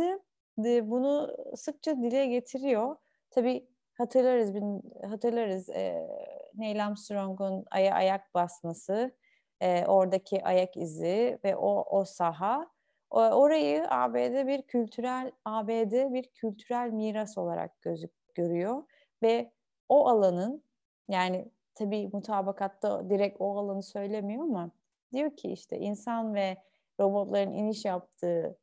de 0.58 0.90
bunu 0.90 1.36
sıkça 1.56 1.98
dile 1.98 2.26
getiriyor. 2.26 2.96
Tabii 3.30 3.68
hatırlarız 3.98 4.54
hatırlarız 5.10 5.70
e, 5.70 6.08
Neil 6.56 6.86
Armstrong'un 6.86 7.66
aya 7.72 7.96
ayak 7.96 8.34
basması, 8.34 9.12
e, 9.62 9.86
oradaki 9.86 10.44
ayak 10.44 10.78
izi 10.78 11.40
ve 11.44 11.56
o 11.56 12.00
o 12.00 12.06
saha 12.06 12.68
orayı 13.12 13.86
ABD 13.90 14.48
bir 14.48 14.62
kültürel 14.62 15.32
ABD 15.46 16.14
bir 16.14 16.24
kültürel 16.24 16.90
miras 16.90 17.38
olarak 17.38 17.82
gözük 17.82 18.12
görüyor 18.36 18.84
ve 19.22 19.52
o 19.90 20.08
alanın 20.08 20.64
yani 21.08 21.52
tabii 21.76 22.10
mutabakatta 22.14 23.10
direkt 23.10 23.42
o 23.42 23.58
alanı 23.58 23.84
söylemiyor 23.84 24.44
ama 24.44 24.72
diyor 25.14 25.36
ki 25.36 25.52
işte 25.52 25.78
insan 25.78 26.36
ve 26.36 26.58
robotların 27.00 27.52
iniş 27.52 27.86
yaptığı 27.86 28.58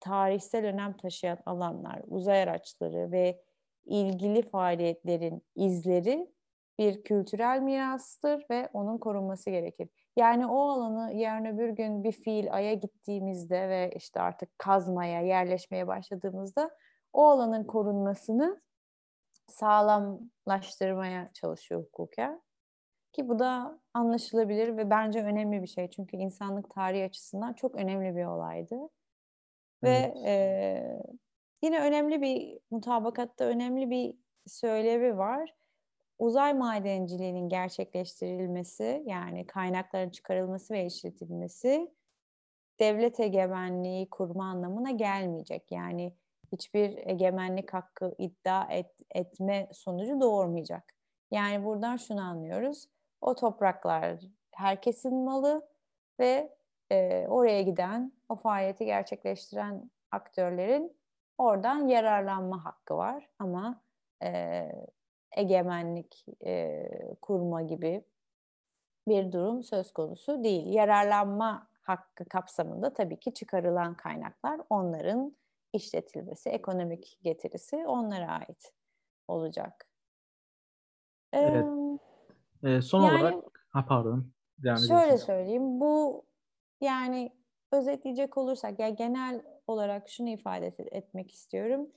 tarihsel 0.00 0.66
önem 0.66 0.96
taşıyan 0.96 1.38
alanlar, 1.46 2.02
uzay 2.06 2.42
araçları 2.42 3.12
ve 3.12 3.42
ilgili 3.84 4.42
faaliyetlerin 4.42 5.42
izleri 5.54 6.32
bir 6.78 7.02
kültürel 7.02 7.60
mirastır 7.60 8.46
ve 8.50 8.68
onun 8.72 8.98
korunması 8.98 9.50
gerekir. 9.50 9.88
Yani 10.16 10.46
o 10.46 10.60
alanı 10.60 11.14
yarın 11.14 11.44
öbür 11.44 11.68
gün 11.68 12.04
bir 12.04 12.12
fiil 12.12 12.54
aya 12.54 12.74
gittiğimizde 12.74 13.68
ve 13.68 13.92
işte 13.96 14.20
artık 14.20 14.58
kazmaya, 14.58 15.20
yerleşmeye 15.20 15.86
başladığımızda 15.86 16.70
o 17.12 17.24
alanın 17.24 17.64
korunmasını 17.64 18.60
sağlamlaştırmaya 19.48 21.30
çalışıyor 21.32 21.82
hukuken. 21.82 22.42
Ki 23.16 23.28
bu 23.28 23.38
da 23.38 23.80
anlaşılabilir 23.94 24.76
ve 24.76 24.90
bence 24.90 25.22
önemli 25.22 25.62
bir 25.62 25.66
şey. 25.66 25.90
Çünkü 25.90 26.16
insanlık 26.16 26.70
tarihi 26.70 27.04
açısından 27.04 27.52
çok 27.52 27.74
önemli 27.74 28.16
bir 28.16 28.24
olaydı. 28.24 28.74
Evet. 29.82 30.16
Ve 30.16 30.30
e, 30.30 31.02
yine 31.62 31.80
önemli 31.80 32.22
bir 32.22 32.58
mutabakatta 32.70 33.44
önemli 33.44 33.90
bir 33.90 34.14
söylevi 34.46 35.18
var. 35.18 35.54
Uzay 36.18 36.54
madenciliğinin 36.54 37.48
gerçekleştirilmesi 37.48 39.02
yani 39.06 39.46
kaynakların 39.46 40.10
çıkarılması 40.10 40.74
ve 40.74 40.86
işletilmesi 40.86 41.90
devlet 42.80 43.20
egemenliği 43.20 44.10
kurma 44.10 44.44
anlamına 44.44 44.90
gelmeyecek. 44.90 45.72
Yani 45.72 46.12
hiçbir 46.52 47.06
egemenlik 47.06 47.74
hakkı 47.74 48.14
iddia 48.18 48.64
et, 48.70 48.92
etme 49.14 49.68
sonucu 49.72 50.20
doğurmayacak. 50.20 50.94
Yani 51.30 51.64
buradan 51.64 51.96
şunu 51.96 52.20
anlıyoruz. 52.20 52.86
O 53.20 53.34
topraklar 53.34 54.20
herkesin 54.52 55.14
malı 55.14 55.68
ve 56.20 56.56
e, 56.90 57.26
oraya 57.28 57.62
giden, 57.62 58.12
o 58.28 58.36
faaliyeti 58.36 58.84
gerçekleştiren 58.84 59.90
aktörlerin 60.10 60.96
oradan 61.38 61.88
yararlanma 61.88 62.64
hakkı 62.64 62.96
var. 62.96 63.28
Ama 63.38 63.82
e, 64.22 64.68
egemenlik 65.36 66.26
e, 66.44 66.88
kurma 67.22 67.62
gibi 67.62 68.04
bir 69.08 69.32
durum 69.32 69.62
söz 69.62 69.92
konusu 69.92 70.44
değil. 70.44 70.66
Yararlanma 70.66 71.68
hakkı 71.82 72.24
kapsamında 72.24 72.94
tabii 72.94 73.20
ki 73.20 73.34
çıkarılan 73.34 73.94
kaynaklar 73.94 74.60
onların 74.70 75.36
işletilmesi, 75.72 76.50
ekonomik 76.50 77.18
getirisi 77.22 77.76
onlara 77.76 78.32
ait 78.32 78.72
olacak. 79.28 79.88
Evet. 81.32 81.64
Ee, 81.64 81.98
son 82.82 83.02
yani, 83.02 83.20
olarak, 83.20 83.66
ha 83.68 83.86
pardon. 83.88 84.32
Devam 84.58 84.78
şöyle 84.78 85.18
söyleyeyim, 85.18 85.80
bu 85.80 86.24
yani 86.80 87.32
özetleyecek 87.72 88.38
olursak, 88.38 88.78
ya 88.78 88.86
yani 88.86 88.96
genel 88.96 89.42
olarak 89.66 90.08
şunu 90.08 90.28
ifade 90.28 90.66
etmek 90.78 91.30
istiyorum. 91.30 91.88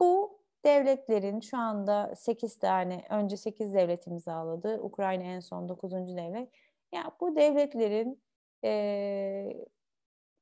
Bu 0.00 0.38
devletlerin 0.64 1.40
şu 1.40 1.58
anda 1.58 2.14
8 2.16 2.58
tane, 2.58 3.04
önce 3.10 3.36
8 3.36 3.74
devlet 3.74 4.06
imzaladı. 4.06 4.80
Ukrayna 4.82 5.22
en 5.22 5.40
son 5.40 5.68
9. 5.68 5.92
devlet. 5.92 6.48
Ya 6.92 7.12
bu 7.20 7.36
devletlerin 7.36 8.22
e, 8.64 8.70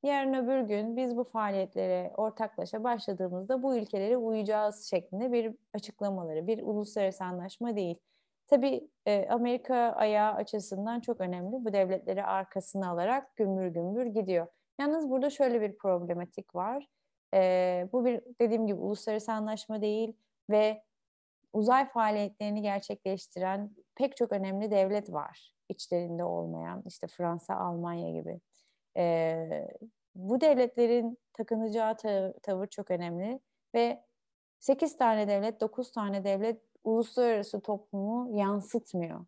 yarın 0.02 0.34
öbür 0.34 0.60
gün 0.60 0.96
biz 0.96 1.16
bu 1.16 1.24
faaliyetlere 1.24 2.12
ortaklaşa 2.16 2.84
başladığımızda 2.84 3.62
bu 3.62 3.76
ülkelere 3.76 4.16
uyacağız 4.16 4.84
şeklinde 4.90 5.32
bir 5.32 5.54
açıklamaları, 5.74 6.46
bir 6.46 6.62
uluslararası 6.62 7.24
anlaşma 7.24 7.76
değil. 7.76 7.98
Tabii 8.46 8.88
e, 9.06 9.28
Amerika 9.28 9.76
ayağı 9.76 10.34
açısından 10.34 11.00
çok 11.00 11.20
önemli. 11.20 11.52
Bu 11.52 11.72
devletleri 11.72 12.24
arkasına 12.24 12.90
alarak 12.90 13.36
gümbür 13.36 13.66
gümbür 13.66 14.06
gidiyor. 14.06 14.46
Yalnız 14.80 15.10
burada 15.10 15.30
şöyle 15.30 15.60
bir 15.60 15.76
problematik 15.78 16.54
var. 16.54 16.88
E, 17.34 17.88
bu 17.92 18.04
bir 18.04 18.20
dediğim 18.40 18.66
gibi 18.66 18.80
uluslararası 18.80 19.32
anlaşma 19.32 19.82
değil 19.82 20.12
ve 20.50 20.82
uzay 21.52 21.88
faaliyetlerini 21.88 22.62
gerçekleştiren 22.62 23.70
pek 23.94 24.16
çok 24.16 24.32
önemli 24.32 24.70
devlet 24.70 25.12
var 25.12 25.56
içlerinde 25.68 26.24
olmayan 26.24 26.82
işte 26.86 27.06
Fransa, 27.06 27.54
Almanya 27.54 28.12
gibi. 28.12 28.40
E, 28.96 29.68
bu 30.14 30.40
devletlerin 30.40 31.18
takınacağı 31.32 31.96
tavır 32.42 32.66
çok 32.66 32.90
önemli 32.90 33.40
ve 33.74 34.04
8 34.60 34.96
tane 34.96 35.28
devlet, 35.28 35.60
9 35.60 35.92
tane 35.92 36.24
devlet 36.24 36.65
uluslararası 36.86 37.60
toplumu 37.60 38.38
yansıtmıyor. 38.38 39.26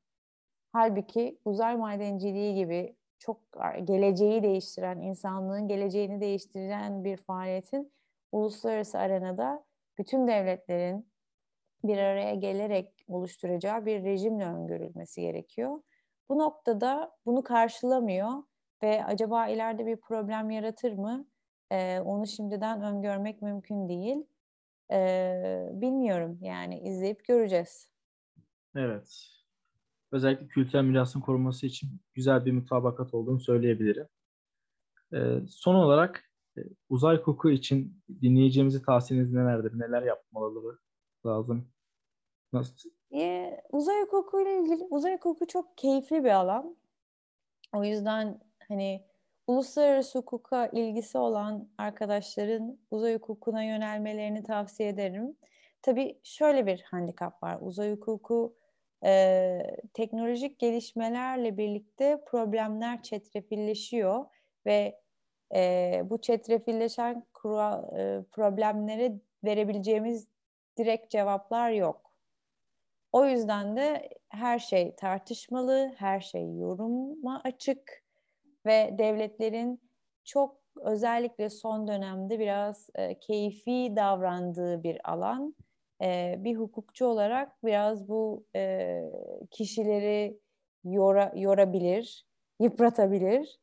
Halbuki 0.72 1.38
uzay 1.44 1.76
madenciliği 1.76 2.54
gibi 2.54 2.96
çok 3.18 3.40
geleceği 3.84 4.42
değiştiren, 4.42 5.00
insanlığın 5.00 5.68
geleceğini 5.68 6.20
değiştiren 6.20 7.04
bir 7.04 7.16
faaliyetin 7.16 7.92
uluslararası 8.32 8.98
arenada 8.98 9.64
bütün 9.98 10.26
devletlerin 10.26 11.08
bir 11.84 11.98
araya 11.98 12.34
gelerek 12.34 13.04
oluşturacağı 13.08 13.86
bir 13.86 14.04
rejimle 14.04 14.44
öngörülmesi 14.44 15.20
gerekiyor. 15.20 15.82
Bu 16.28 16.38
noktada 16.38 17.16
bunu 17.26 17.42
karşılamıyor 17.42 18.42
ve 18.82 19.04
acaba 19.04 19.48
ileride 19.48 19.86
bir 19.86 19.96
problem 19.96 20.50
yaratır 20.50 20.92
mı? 20.92 21.26
Ee, 21.70 22.00
onu 22.00 22.26
şimdiden 22.26 22.82
öngörmek 22.82 23.42
mümkün 23.42 23.88
değil. 23.88 24.26
Ee, 24.92 25.68
bilmiyorum 25.72 26.38
yani 26.42 26.80
izleyip 26.80 27.24
göreceğiz. 27.24 27.88
Evet. 28.76 29.28
Özellikle 30.12 30.46
kültürel 30.46 30.84
mirasın 30.84 31.20
korunması 31.20 31.66
için 31.66 31.88
güzel 32.14 32.44
bir 32.44 32.52
mutabakat 32.52 33.14
olduğunu 33.14 33.40
söyleyebilirim. 33.40 34.08
Ee, 35.14 35.40
son 35.48 35.74
olarak 35.74 36.30
e, 36.58 36.60
uzay 36.88 37.16
hukuku 37.16 37.50
için 37.50 38.02
dinleyeceğimizi 38.22 38.82
tavsiyeniz 38.82 39.32
nelerdir? 39.32 39.78
Neler 39.78 40.02
yapmaları 40.02 40.78
lazım? 41.26 41.68
Nasıl? 42.52 42.90
Ee, 43.14 43.60
uzay 43.70 44.02
hukuku 44.02 44.40
ile 44.40 44.60
ilgili 44.60 44.84
uzay 44.90 45.14
hukuku 45.16 45.46
çok 45.46 45.78
keyifli 45.78 46.24
bir 46.24 46.30
alan. 46.30 46.76
O 47.74 47.84
yüzden 47.84 48.40
hani 48.68 49.06
uluslararası 49.48 50.18
hukuka 50.18 50.66
ilgisi 50.66 51.18
olan 51.18 51.68
arkadaşların 51.78 52.78
uzay 52.90 53.14
hukukuna 53.14 53.62
yönelmelerini 53.62 54.42
tavsiye 54.42 54.88
ederim. 54.88 55.36
Tabii 55.82 56.20
şöyle 56.22 56.66
bir 56.66 56.82
handikap 56.82 57.42
var. 57.42 57.58
Uzay 57.60 57.92
hukuku 57.92 58.56
e, 59.04 59.58
teknolojik 59.94 60.58
gelişmelerle 60.58 61.56
birlikte 61.58 62.24
problemler 62.26 63.02
çetrefilleşiyor 63.02 64.24
ve 64.66 65.00
e, 65.54 66.02
bu 66.04 66.20
çetrefilleşen 66.20 67.26
kura, 67.34 67.90
e, 67.98 68.22
problemlere 68.32 69.12
verebileceğimiz 69.44 70.28
direkt 70.78 71.10
cevaplar 71.10 71.70
yok. 71.70 72.12
O 73.12 73.24
yüzden 73.26 73.76
de 73.76 74.08
her 74.28 74.58
şey 74.58 74.94
tartışmalı, 74.96 75.92
her 75.96 76.20
şey 76.20 76.56
yoruma 76.56 77.40
açık 77.44 78.07
ve 78.68 78.94
devletlerin 78.98 79.80
çok 80.24 80.58
özellikle 80.80 81.50
son 81.50 81.88
dönemde 81.88 82.38
biraz 82.38 82.90
e, 82.94 83.18
keyfi 83.18 83.92
davrandığı 83.96 84.82
bir 84.82 85.10
alan. 85.12 85.54
E, 86.02 86.34
bir 86.38 86.56
hukukçu 86.56 87.06
olarak 87.06 87.64
biraz 87.64 88.08
bu 88.08 88.46
e, 88.56 89.02
kişileri 89.50 90.40
yora, 90.84 91.32
yorabilir, 91.36 92.26
yıpratabilir. 92.60 93.58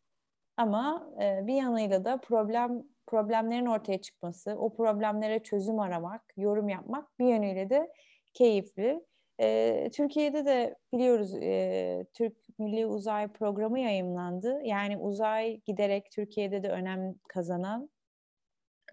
Ama 0.58 1.10
e, 1.22 1.48
bir 1.48 1.54
yanıyla 1.54 2.06
da 2.06 2.18
problem 2.18 2.84
problemlerin 3.08 3.66
ortaya 3.66 4.02
çıkması, 4.02 4.56
o 4.60 4.74
problemlere 4.76 5.44
çözüm 5.44 5.80
aramak, 5.80 6.22
yorum 6.38 6.70
yapmak 6.70 7.20
bir 7.20 7.26
yönüyle 7.26 7.70
de 7.70 7.92
keyifli. 8.34 9.06
E, 9.40 9.90
Türkiye'de 9.94 10.46
de 10.46 10.76
biliyoruz 10.94 11.36
e, 11.36 12.06
Türk 12.14 12.38
Milli 12.58 12.86
Uzay 12.86 13.28
Programı 13.28 13.80
yayımlandı. 13.80 14.62
Yani 14.64 14.98
uzay 14.98 15.62
giderek 15.66 16.12
Türkiye'de 16.12 16.64
de 16.64 16.70
önem 16.70 17.16
kazanan, 17.30 17.90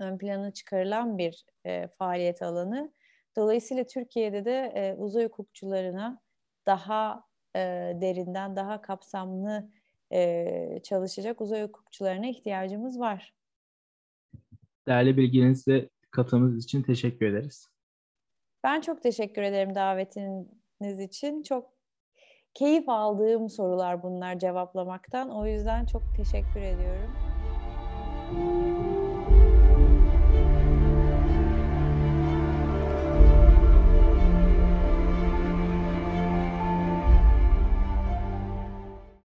ön 0.00 0.18
plana 0.18 0.52
çıkarılan 0.52 1.18
bir 1.18 1.44
e, 1.66 1.88
faaliyet 1.88 2.42
alanı. 2.42 2.92
Dolayısıyla 3.36 3.84
Türkiye'de 3.86 4.44
de 4.44 4.72
e, 4.74 4.94
uzay 4.94 5.24
hukukçularına 5.24 6.20
daha 6.66 7.24
e, 7.56 7.60
derinden, 8.00 8.56
daha 8.56 8.82
kapsamlı 8.82 9.70
e, 10.12 10.80
çalışacak 10.82 11.40
uzay 11.40 11.62
hukukçularına 11.62 12.26
ihtiyacımız 12.26 13.00
var. 13.00 13.34
Değerli 14.88 15.16
bilginizle 15.16 15.88
katılımınız 16.10 16.64
için 16.64 16.82
teşekkür 16.82 17.26
ederiz. 17.26 17.68
Ben 18.64 18.80
çok 18.80 19.02
teşekkür 19.02 19.42
ederim 19.42 19.74
davetiniz 19.74 21.00
için. 21.00 21.42
Çok 21.42 21.81
keyif 22.54 22.88
aldığım 22.88 23.48
sorular 23.48 24.02
bunlar 24.02 24.38
cevaplamaktan. 24.38 25.30
O 25.30 25.46
yüzden 25.46 25.86
çok 25.86 26.02
teşekkür 26.16 26.60
ediyorum. 26.60 27.10